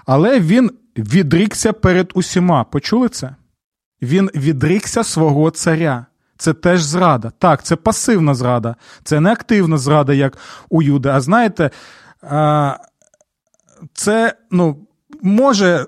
Але 0.06 0.40
він 0.40 0.72
відрікся 0.98 1.74
перед 1.74 2.12
усіма. 2.14 2.64
Почули 2.64 3.10
це? 3.10 3.36
Він 4.02 4.30
відрікся 4.36 5.04
свого 5.04 5.50
царя. 5.50 6.06
Це 6.38 6.54
теж 6.54 6.82
зрада. 6.82 7.32
Так, 7.40 7.64
це 7.64 7.76
пасивна 7.76 8.36
зрада, 8.36 8.76
це 9.04 9.20
не 9.20 9.32
активна 9.32 9.78
зрада, 9.78 10.14
як 10.14 10.38
у 10.70 10.82
Юди. 10.82 11.10
А 11.10 11.22
знаєте, 11.22 11.70
це 13.94 14.36
ну, 14.52 14.88
може 15.22 15.86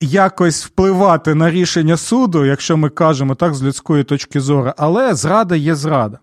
якось 0.00 0.64
впливати 0.64 1.34
на 1.34 1.50
рішення 1.50 1.96
суду, 1.96 2.44
якщо 2.44 2.76
ми 2.76 2.90
кажемо 2.90 3.34
так 3.34 3.54
з 3.54 3.62
людської 3.62 4.04
точки 4.04 4.40
зору, 4.40 4.72
але 4.76 5.14
зрада 5.14 5.56
є 5.56 5.74
зрада. 5.74 6.18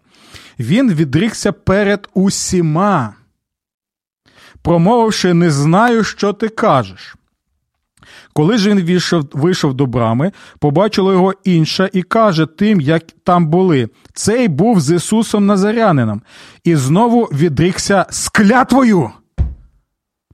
Він 0.59 0.93
відрікся 0.93 1.51
перед 1.51 2.07
усіма, 2.13 3.13
промовивши, 4.61 5.33
не 5.33 5.51
знаю, 5.51 6.03
що 6.03 6.33
ти 6.33 6.49
кажеш. 6.49 7.15
Коли 8.33 8.57
ж 8.57 8.69
він 8.69 8.85
вийшов, 8.85 9.23
вийшов 9.33 9.73
до 9.73 9.85
брами, 9.85 10.31
побачила 10.59 11.13
його 11.13 11.33
інша 11.43 11.89
і 11.93 12.01
каже 12.01 12.45
тим, 12.45 12.81
як 12.81 13.03
там 13.23 13.47
були: 13.47 13.89
цей 14.13 14.47
був 14.47 14.79
з 14.79 14.95
Ісусом 14.95 15.45
Назарянином, 15.45 16.21
і 16.63 16.75
знову 16.75 17.23
відрікся 17.23 18.05
з 18.09 18.29
клятвою. 18.29 19.11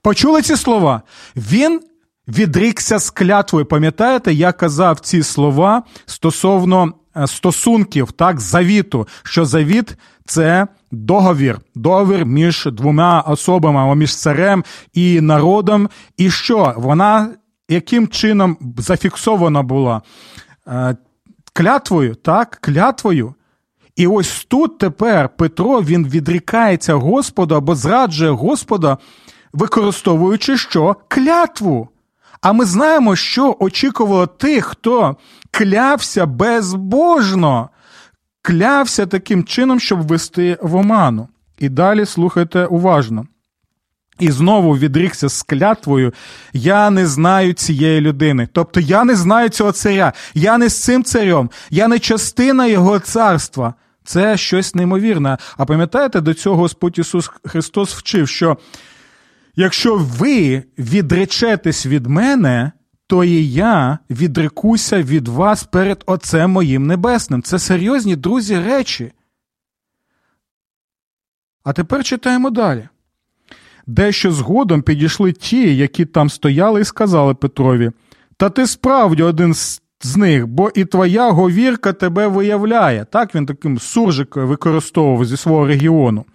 Почули 0.02 0.42
ці 0.42 0.56
слова? 0.56 1.02
Він 1.36 1.80
відрікся 2.28 3.00
з 3.00 3.10
клятвою. 3.10 3.66
Пам'ятаєте, 3.66 4.34
я 4.34 4.52
казав 4.52 5.00
ці 5.00 5.24
слова 5.24 5.84
стосовно 6.06 6.94
е, 7.18 7.28
стосунків, 7.28 8.12
так, 8.12 8.40
завіту, 8.40 9.08
що 9.24 9.46
завіт 9.46 9.98
це 10.26 10.68
договір, 10.92 11.60
договір 11.76 12.26
між 12.26 12.66
двома 12.72 13.22
особами, 13.22 13.96
між 13.96 14.16
царем 14.16 14.64
і 14.94 15.22
народом. 15.22 15.90
І 16.18 16.30
що? 16.30 16.74
Вона 16.78 17.30
яким 17.70 18.08
чином 18.08 18.58
зафіксована 18.78 19.64
була 19.64 20.02
е, 20.68 20.96
клятвою, 21.54 22.16
так, 22.16 22.58
клятвою. 22.62 23.34
І 23.96 24.08
ось 24.08 24.46
тут 24.46 24.78
тепер 24.78 25.30
Петро 25.30 25.82
він 25.82 26.08
відрікається 26.08 26.94
Господу 26.94 27.56
або 27.56 27.76
зраджує 27.76 28.32
Господа, 28.32 28.98
використовуючи 29.54 30.58
що? 30.58 30.96
Клятву. 31.08 31.90
А 32.42 32.54
ми 32.54 32.66
знаємо, 32.66 33.16
що 33.16 33.56
очікувало 33.60 34.28
тих, 34.28 34.66
хто 34.66 35.16
клявся 35.52 36.26
безбожно, 36.26 37.70
клявся 38.42 39.06
таким 39.06 39.44
чином, 39.44 39.80
щоб 39.80 40.08
вести 40.08 40.58
в 40.62 40.76
оману. 40.76 41.28
І 41.60 41.70
далі 41.70 42.06
слухайте 42.06 42.66
уважно. 42.66 43.26
І 44.20 44.32
знову 44.32 44.78
відрікся 44.78 45.30
з 45.30 45.44
клятвою, 45.44 46.14
я 46.54 46.90
не 46.90 47.08
знаю 47.08 47.54
цієї 47.54 48.02
людини. 48.02 48.48
Тобто 48.52 48.80
я 48.80 49.04
не 49.04 49.16
знаю 49.16 49.50
цього 49.50 49.72
царя, 49.72 50.14
я 50.34 50.58
не 50.58 50.70
з 50.70 50.84
цим 50.84 51.04
царем, 51.04 51.50
я 51.70 51.88
не 51.88 52.00
частина 52.00 52.68
його 52.68 53.00
царства. 53.00 53.74
Це 54.04 54.38
щось 54.38 54.76
неймовірне. 54.76 55.38
А 55.58 55.66
пам'ятаєте, 55.66 56.22
до 56.22 56.34
цього 56.34 56.56
Господь 56.56 57.00
Ісус 57.00 57.32
Христос 57.46 57.96
вчив, 57.96 58.28
що 58.28 58.58
якщо 59.56 59.96
ви 59.96 60.64
відречетесь 60.78 61.86
від 61.86 62.08
мене, 62.08 62.72
то 63.08 63.24
і 63.24 63.52
я 63.52 63.98
відрекуся 64.10 65.04
від 65.04 65.28
вас 65.28 65.64
перед 65.64 66.04
Отцем 66.06 66.52
моїм 66.52 66.88
Небесним. 66.88 67.44
Це 67.44 67.60
серйозні 67.60 68.16
друзі 68.16 68.60
речі. 68.60 69.12
А 71.64 71.74
тепер 71.74 72.04
читаємо 72.04 72.50
далі. 72.50 72.90
Дещо 73.88 74.32
згодом 74.32 74.82
підійшли 74.82 75.32
ті, 75.32 75.76
які 75.76 76.06
там 76.06 76.30
стояли, 76.30 76.82
і 76.82 76.86
сказали 76.86 77.34
Петрові: 77.34 77.92
Та 78.38 78.50
ти 78.50 78.68
справді 78.68 79.24
один 79.24 79.54
з 79.54 80.18
них, 80.18 80.48
бо 80.48 80.72
і 80.76 80.86
твоя 80.86 81.32
говірка 81.32 81.94
тебе 81.94 82.28
виявляє. 82.28 83.06
Так 83.12 83.36
він 83.36 83.46
таким 83.46 83.80
суржиком 83.80 84.48
використовував 84.48 85.26
зі 85.26 85.38
свого 85.38 85.68
регіону. 85.68 86.26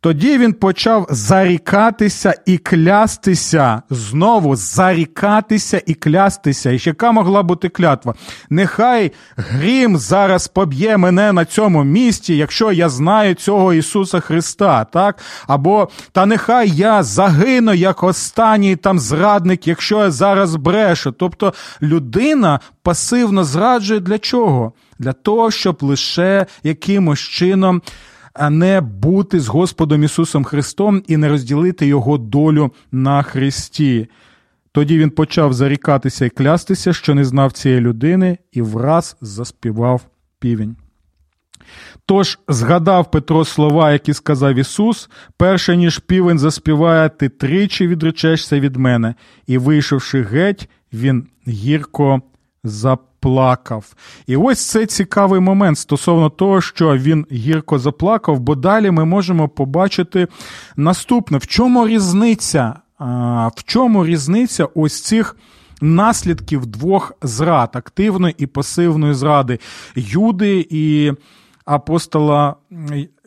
Тоді 0.00 0.38
він 0.38 0.52
почав 0.52 1.06
зарікатися 1.10 2.34
і 2.46 2.58
клястися, 2.58 3.82
знову 3.90 4.56
зарікатися 4.56 5.82
і 5.86 5.94
клястися. 5.94 6.70
І 6.70 6.78
яка 6.82 7.12
могла 7.12 7.42
бути 7.42 7.68
клятва? 7.68 8.14
Нехай 8.50 9.12
грім 9.36 9.96
зараз 9.96 10.48
поб'є 10.48 10.96
мене 10.96 11.32
на 11.32 11.44
цьому 11.44 11.84
місці, 11.84 12.34
якщо 12.34 12.72
я 12.72 12.88
знаю 12.88 13.34
цього 13.34 13.74
Ісуса 13.74 14.20
Христа, 14.20 14.84
так? 14.84 15.18
Або 15.46 15.88
та 16.12 16.26
нехай 16.26 16.70
я 16.70 17.02
загину 17.02 17.74
як 17.74 18.02
останній 18.02 18.76
там 18.76 18.98
зрадник, 18.98 19.66
якщо 19.66 19.98
я 19.98 20.10
зараз 20.10 20.56
брешу. 20.56 21.12
Тобто 21.12 21.54
людина 21.82 22.60
пасивно 22.82 23.44
зраджує 23.44 24.00
для 24.00 24.18
чого? 24.18 24.72
Для 24.98 25.12
того, 25.12 25.50
щоб 25.50 25.78
лише 25.82 26.46
якимось 26.62 27.20
чином 27.20 27.82
а 28.38 28.50
не 28.50 28.80
бути 28.80 29.40
з 29.40 29.48
Господом 29.48 30.04
Ісусом 30.04 30.44
Христом 30.44 31.02
і 31.06 31.16
не 31.16 31.28
розділити 31.28 31.86
Його 31.86 32.18
долю 32.18 32.72
на 32.92 33.22
Христі. 33.22 34.08
Тоді 34.72 34.98
він 34.98 35.10
почав 35.10 35.52
зарікатися 35.52 36.24
і 36.24 36.30
клястися, 36.30 36.92
що 36.92 37.14
не 37.14 37.24
знав 37.24 37.52
цієї 37.52 37.80
людини, 37.80 38.38
і 38.52 38.62
враз 38.62 39.16
заспівав 39.20 40.00
півень. 40.38 40.76
Тож 42.06 42.38
згадав 42.48 43.10
Петро 43.10 43.44
слова, 43.44 43.92
які 43.92 44.14
сказав 44.14 44.54
Ісус, 44.54 45.10
перше 45.36 45.76
ніж 45.76 45.98
півень 45.98 46.38
заспіває, 46.38 47.08
ти 47.08 47.28
тричі 47.28 47.86
відречешся 47.86 48.60
від 48.60 48.76
мене, 48.76 49.14
і, 49.46 49.58
вийшовши 49.58 50.22
геть, 50.22 50.68
він 50.92 51.26
гірко 51.48 52.22
заплакав. 53.26 53.94
І 54.26 54.36
ось 54.36 54.70
це 54.70 54.86
цікавий 54.86 55.40
момент 55.40 55.78
стосовно 55.78 56.30
того, 56.30 56.60
що 56.60 56.96
він 56.96 57.26
гірко 57.32 57.78
заплакав, 57.78 58.40
бо 58.40 58.54
далі 58.54 58.90
ми 58.90 59.04
можемо 59.04 59.48
побачити 59.48 60.28
наступне: 60.76 61.38
в 61.38 61.46
чому 61.46 61.88
різниця? 61.88 62.74
В 63.56 63.64
чому 63.64 64.06
різниця 64.06 64.68
ось 64.74 65.02
цих 65.02 65.36
наслідків 65.80 66.66
двох 66.66 67.12
зрад, 67.22 67.70
активної 67.72 68.34
і 68.38 68.46
пасивної 68.46 69.14
зради 69.14 69.58
Юди 69.96 70.66
і 70.70 71.12
апостола 71.64 72.56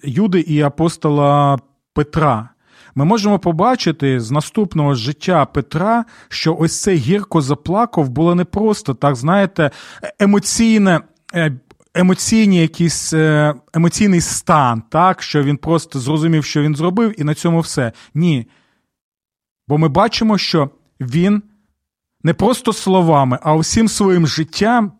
Юди 0.03 0.39
і 0.39 0.61
апостола 0.61 1.57
Петра? 1.93 2.49
Ми 2.95 3.05
можемо 3.05 3.39
побачити 3.39 4.19
з 4.19 4.31
наступного 4.31 4.93
життя 4.93 5.45
Петра, 5.45 6.05
що 6.29 6.55
ось 6.59 6.81
цей 6.81 6.97
гірко 6.97 7.41
заплакав 7.41 8.09
було 8.09 8.35
не 8.35 8.45
просто, 8.45 8.93
так 8.93 9.15
знаєте, 9.15 9.71
емоційне. 10.19 11.01
Е, 11.35 11.59
емоційні 11.93 12.61
якісь 12.61 13.13
е, 13.13 13.53
емоційний 13.73 14.21
стан, 14.21 14.83
так, 14.89 15.21
що 15.21 15.43
він 15.43 15.57
просто 15.57 15.99
зрозумів, 15.99 16.45
що 16.45 16.61
він 16.61 16.75
зробив, 16.75 17.21
і 17.21 17.23
на 17.23 17.33
цьому 17.33 17.59
все. 17.59 17.91
Ні. 18.13 18.47
Бо 19.67 19.77
ми 19.77 19.87
бачимо, 19.87 20.37
що 20.37 20.69
він 20.99 21.43
не 22.23 22.33
просто 22.33 22.73
словами, 22.73 23.39
а 23.41 23.55
усім 23.55 23.87
своїм 23.87 24.27
життям 24.27 24.91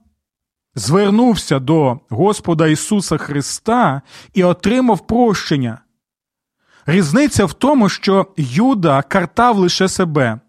звернувся 0.76 1.60
до 1.60 2.00
Господа 2.10 2.68
Ісуса 2.68 3.18
Христа 3.18 4.02
і 4.34 4.44
отримав 4.44 5.08
прощення. 5.08 5.82
Різниця 6.90 7.46
в 7.46 7.54
тому, 7.54 7.90
що 7.90 8.28
Юда 8.38 9.02
картав 9.02 9.58
лише 9.58 9.88
себе. 9.88 10.40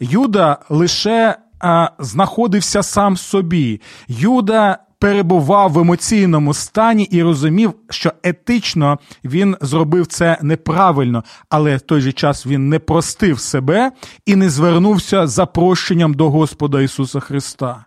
Юда 0.00 0.58
лише 0.68 1.36
а, 1.60 1.90
знаходився 1.98 2.82
сам 2.82 3.16
собі. 3.16 3.80
Юда 4.08 4.78
перебував 4.98 5.72
в 5.72 5.78
емоційному 5.78 6.54
стані 6.54 7.02
і 7.02 7.22
розумів, 7.22 7.74
що 7.90 8.12
етично 8.22 8.98
він 9.24 9.56
зробив 9.60 10.06
це 10.06 10.38
неправильно, 10.42 11.24
але 11.48 11.76
в 11.76 11.80
той 11.80 12.00
же 12.00 12.12
час 12.12 12.46
він 12.46 12.68
не 12.68 12.78
простив 12.78 13.40
себе 13.40 13.92
і 14.26 14.36
не 14.36 14.50
звернувся 14.50 15.26
за 15.26 15.46
прощенням 15.46 16.14
до 16.14 16.30
Господа 16.30 16.82
Ісуса 16.82 17.20
Христа. 17.20 17.84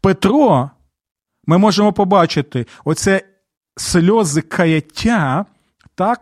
Петро, 0.00 0.70
ми 1.46 1.58
можемо 1.58 1.92
побачити 1.92 2.66
оце 2.84 3.22
сльози 3.76 4.40
каяття, 4.40 5.44
так, 5.94 6.20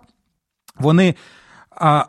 вони 0.79 1.15
а, 1.71 2.05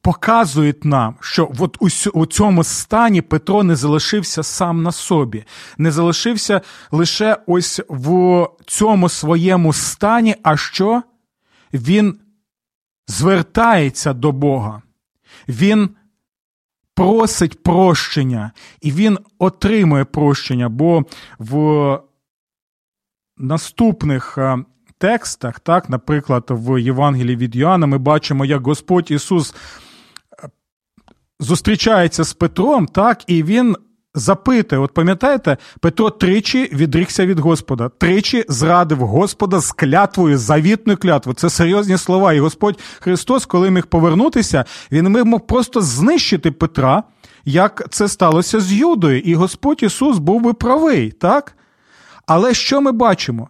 показують 0.00 0.84
нам, 0.84 1.16
що 1.20 1.52
от 1.58 1.76
у, 2.14 2.26
цьому 2.26 2.64
стані 2.64 3.22
Петро 3.22 3.62
не 3.62 3.76
залишився 3.76 4.42
сам 4.42 4.82
на 4.82 4.92
собі, 4.92 5.44
не 5.78 5.92
залишився 5.92 6.60
лише 6.90 7.36
ось 7.46 7.80
в 7.88 8.46
цьому 8.66 9.08
своєму 9.08 9.72
стані, 9.72 10.36
а 10.42 10.56
що? 10.56 11.02
Він 11.72 12.20
звертається 13.06 14.12
до 14.12 14.32
Бога. 14.32 14.82
Він 15.48 15.90
просить 16.94 17.62
прощення, 17.62 18.52
і 18.80 18.92
він 18.92 19.18
отримує 19.38 20.04
прощення, 20.04 20.68
бо 20.68 21.04
в 21.38 22.00
наступних 23.36 24.38
текстах, 24.98 25.60
так, 25.60 25.88
наприклад, 25.88 26.44
в 26.48 26.80
Євангелії 26.80 27.36
від 27.36 27.56
Йоанна, 27.56 27.86
ми 27.86 27.98
бачимо, 27.98 28.44
як 28.44 28.66
Господь 28.66 29.10
Ісус 29.10 29.54
е, 29.54 30.48
зустрічається 31.40 32.24
з 32.24 32.32
Петром, 32.32 32.86
так, 32.86 33.22
і 33.26 33.42
він 33.42 33.76
запитує: 34.14 34.80
от 34.80 34.94
пам'ятаєте, 34.94 35.56
Петро 35.80 36.10
тричі 36.10 36.70
відрікся 36.72 37.26
від 37.26 37.38
Господа, 37.38 37.88
тричі 37.88 38.44
зрадив 38.48 38.98
Господа 38.98 39.60
з 39.60 39.72
клятвою, 39.72 40.38
завітною 40.38 40.98
клятвою. 40.98 41.34
Це 41.34 41.50
серйозні 41.50 41.98
слова. 41.98 42.32
І 42.32 42.40
Господь 42.40 42.78
Христос, 43.00 43.46
коли 43.46 43.70
міг 43.70 43.86
повернутися, 43.86 44.64
він 44.92 45.08
міг 45.08 45.40
просто 45.40 45.80
знищити 45.80 46.50
Петра. 46.50 47.02
Як 47.44 47.86
це 47.90 48.08
сталося 48.08 48.60
з 48.60 48.72
Юдою, 48.72 49.20
і 49.20 49.34
Господь 49.34 49.82
Ісус 49.82 50.18
був 50.18 50.42
би 50.42 50.52
правий, 50.52 51.10
так? 51.10 51.56
Але 52.26 52.54
що 52.54 52.80
ми 52.80 52.92
бачимо? 52.92 53.48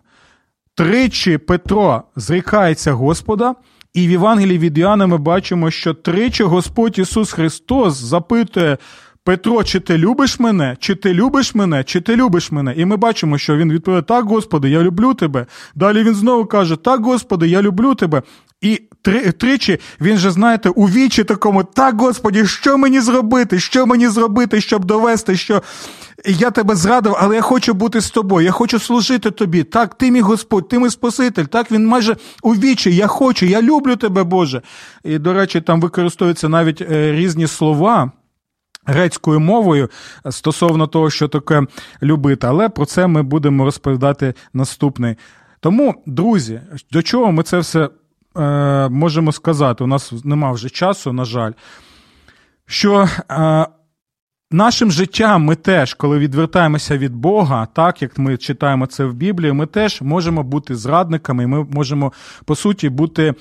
Тричі 0.79 1.39
Петро 1.39 2.03
зрікається 2.17 2.93
Господа, 2.93 3.55
і 3.95 4.07
в 4.07 4.11
Євангелії 4.11 4.59
від 4.59 4.79
Іоанна 4.79 5.07
ми 5.07 5.19
бачимо, 5.19 5.71
що 5.71 5.95
тричі 5.95 6.43
Господь 6.43 6.99
Ісус 6.99 7.33
Христос 7.33 7.97
запитує 7.97 8.79
Петро, 9.25 9.65
чи 9.65 9.81
ти 9.81 9.99
любиш 9.99 10.41
мене, 10.41 10.77
чи 10.81 10.95
ти 10.95 11.15
любиш 11.15 11.55
мене, 11.55 11.85
чи 11.85 12.01
ти 12.01 12.17
любиш 12.17 12.53
мене? 12.53 12.75
І 12.77 12.85
ми 12.85 12.97
бачимо, 12.97 13.39
що 13.39 13.57
він 13.57 13.73
відповідає: 13.73 14.03
Так, 14.03 14.25
Господи, 14.25 14.71
я 14.71 14.83
люблю 14.83 15.15
тебе. 15.15 15.47
Далі 15.75 16.03
він 16.03 16.15
знову 16.15 16.47
каже: 16.47 16.77
Так, 16.77 17.05
Господи, 17.05 17.49
я 17.49 17.63
люблю 17.63 17.95
тебе. 17.95 18.23
І 18.61 18.83
три, 19.03 19.33
тричі 19.33 19.81
він 20.01 20.19
же, 20.19 20.31
знаєте, 20.31 20.69
у 20.69 20.87
вічі 20.87 21.25
такому, 21.25 21.65
так, 21.65 22.01
Господі, 22.01 22.47
що 22.47 22.79
мені 22.79 23.01
зробити? 23.01 23.59
Що 23.59 23.87
мені 23.87 24.09
зробити, 24.09 24.61
щоб 24.61 24.85
довести, 24.85 25.37
що 25.37 25.63
я 26.25 26.51
тебе 26.51 26.75
зрадив, 26.75 27.17
але 27.19 27.37
я 27.37 27.43
хочу 27.43 27.75
бути 27.75 28.01
з 28.01 28.11
тобою, 28.11 28.47
я 28.47 28.53
хочу 28.53 28.79
служити 28.79 29.31
тобі. 29.31 29.65
Так, 29.65 29.95
ти 29.95 30.11
мій 30.11 30.21
Господь, 30.21 30.69
ти 30.69 30.79
мій 30.79 30.91
Спаситель. 30.91 31.45
Так, 31.45 31.71
він 31.71 31.87
майже 31.87 32.17
у 32.43 32.55
вічі, 32.55 32.97
я 32.97 33.07
хочу, 33.07 33.47
я 33.47 33.63
люблю 33.63 33.97
тебе, 33.97 34.23
Боже. 34.25 34.63
І, 35.05 35.19
до 35.19 35.33
речі, 35.33 35.61
там 35.61 35.81
використовуються 35.81 36.49
навіть 36.49 36.81
е, 36.81 37.13
різні 37.13 37.47
слова. 37.47 38.13
Грецькою 38.91 39.41
мовою 39.41 39.91
стосовно 40.31 40.87
того, 40.87 41.11
що 41.11 41.29
таке 41.29 41.63
любити, 42.03 42.47
але 42.47 42.69
про 42.69 42.87
це 42.87 43.07
ми 43.07 43.23
будемо 43.23 43.65
розповідати 43.65 44.35
наступний. 44.53 45.17
Тому, 45.61 46.03
друзі, 46.07 46.61
до 46.93 47.03
чого 47.03 47.33
ми 47.33 47.43
це 47.43 47.59
все 47.59 47.89
е, 48.39 48.89
можемо 48.89 49.33
сказати? 49.33 49.85
У 49.85 49.87
нас 49.87 50.13
нема 50.25 50.53
вже 50.53 50.71
часу, 50.71 51.13
на 51.13 51.25
жаль, 51.25 51.53
що 52.67 53.09
е, 53.31 53.67
Нашим 54.51 54.91
життям 54.91 55.45
ми 55.45 55.57
теж, 55.57 55.95
коли 55.95 56.19
відвертаємося 56.19 56.99
від 56.99 57.15
Бога, 57.15 57.67
так 57.73 58.03
як 58.03 58.19
ми 58.19 58.37
читаємо 58.37 58.87
це 58.87 59.05
в 59.05 59.15
Біблії, 59.15 59.53
ми 59.53 59.67
теж 59.67 60.03
можемо 60.03 60.43
бути 60.43 60.77
зрадниками, 60.77 61.47
ми 61.47 61.65
можемо, 61.65 62.13
по 62.45 62.55
суті, 62.55 62.89
бути 62.89 63.35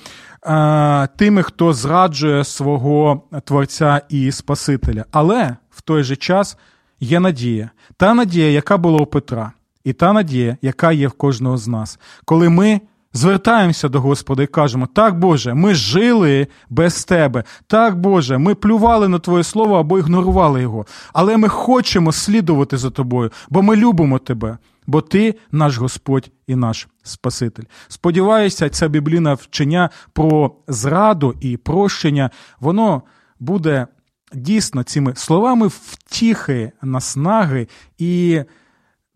е, 0.46 1.06
тими, 1.06 1.42
хто 1.42 1.72
зраджує 1.72 2.44
свого 2.44 3.22
Творця 3.44 4.00
і 4.08 4.32
Спасителя. 4.32 5.04
Але 5.12 5.56
в 5.70 5.80
той 5.80 6.02
же 6.02 6.16
час 6.16 6.58
є 7.00 7.20
надія. 7.20 7.70
Та 7.96 8.14
надія, 8.14 8.50
яка 8.50 8.76
була 8.76 8.98
у 8.98 9.06
Петра, 9.06 9.52
і 9.84 9.92
та 9.92 10.12
надія, 10.12 10.56
яка 10.62 10.92
є 10.92 11.08
в 11.08 11.12
кожного 11.12 11.56
з 11.56 11.68
нас, 11.68 11.98
коли 12.24 12.48
ми 12.48 12.80
звертаємося 13.12 13.88
до 13.88 14.00
Господа 14.00 14.42
і 14.42 14.46
кажемо: 14.46 14.86
так, 14.86 15.18
Боже, 15.18 15.54
ми 15.54 15.74
жили 15.74 16.46
без 16.70 17.04
Тебе. 17.04 17.44
Так, 17.66 18.00
Боже, 18.00 18.38
ми 18.38 18.54
плювали 18.54 19.08
на 19.08 19.18
Твоє 19.18 19.44
Слово 19.44 19.78
або 19.78 19.98
ігнорували 19.98 20.62
його. 20.62 20.86
Але 21.12 21.36
ми 21.36 21.48
хочемо 21.48 22.12
слідувати 22.12 22.76
за 22.76 22.90
Тобою, 22.90 23.30
бо 23.50 23.62
ми 23.62 23.76
любимо 23.76 24.18
Тебе, 24.18 24.58
бо 24.86 25.00
Ти 25.00 25.34
наш 25.52 25.78
Господь 25.78 26.30
і 26.46 26.54
наш 26.54 26.88
Спаситель. 27.02 27.64
Сподіваюся, 27.88 28.68
ця 28.68 28.88
біблійна 28.88 29.34
вчення 29.34 29.90
про 30.12 30.56
зраду 30.68 31.34
і 31.40 31.56
прощення, 31.56 32.30
воно 32.60 33.02
буде. 33.40 33.86
Дійсно, 34.32 34.82
цими 34.82 35.12
словами 35.16 35.66
втіхи, 35.66 36.72
наснаги 36.82 37.68
і 37.98 38.42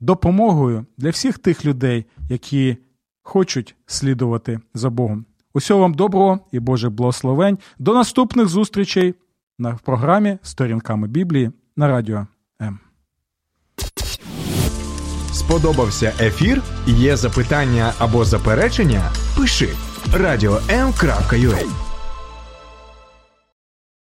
допомогою 0.01 0.86
для 0.99 1.11
всіх 1.11 1.38
тих 1.38 1.64
людей, 1.64 2.07
які 2.28 2.76
хочуть 3.23 3.75
слідувати 3.87 4.61
за 4.75 4.91
Богом. 4.91 5.25
Усього 5.55 5.81
вам 5.81 5.95
доброго 5.95 6.41
і 6.53 6.61
Божих 6.61 6.91
благословень. 6.91 7.59
До 7.79 7.95
наступних 7.95 8.49
зустрічей 8.49 9.14
на 9.59 9.79
програмі 9.85 10.39
Сторінками 10.43 11.09
Біблії 11.09 11.51
на 11.77 11.89
радіо 11.89 12.27
М. 12.62 12.79
Сподобався 15.33 16.12
ефір? 16.20 16.62
Є 16.87 17.16
запитання 17.16 17.93
або 17.99 18.25
заперечення? 18.25 19.12
Пиши 19.37 19.68
радіом.ua 20.14 21.91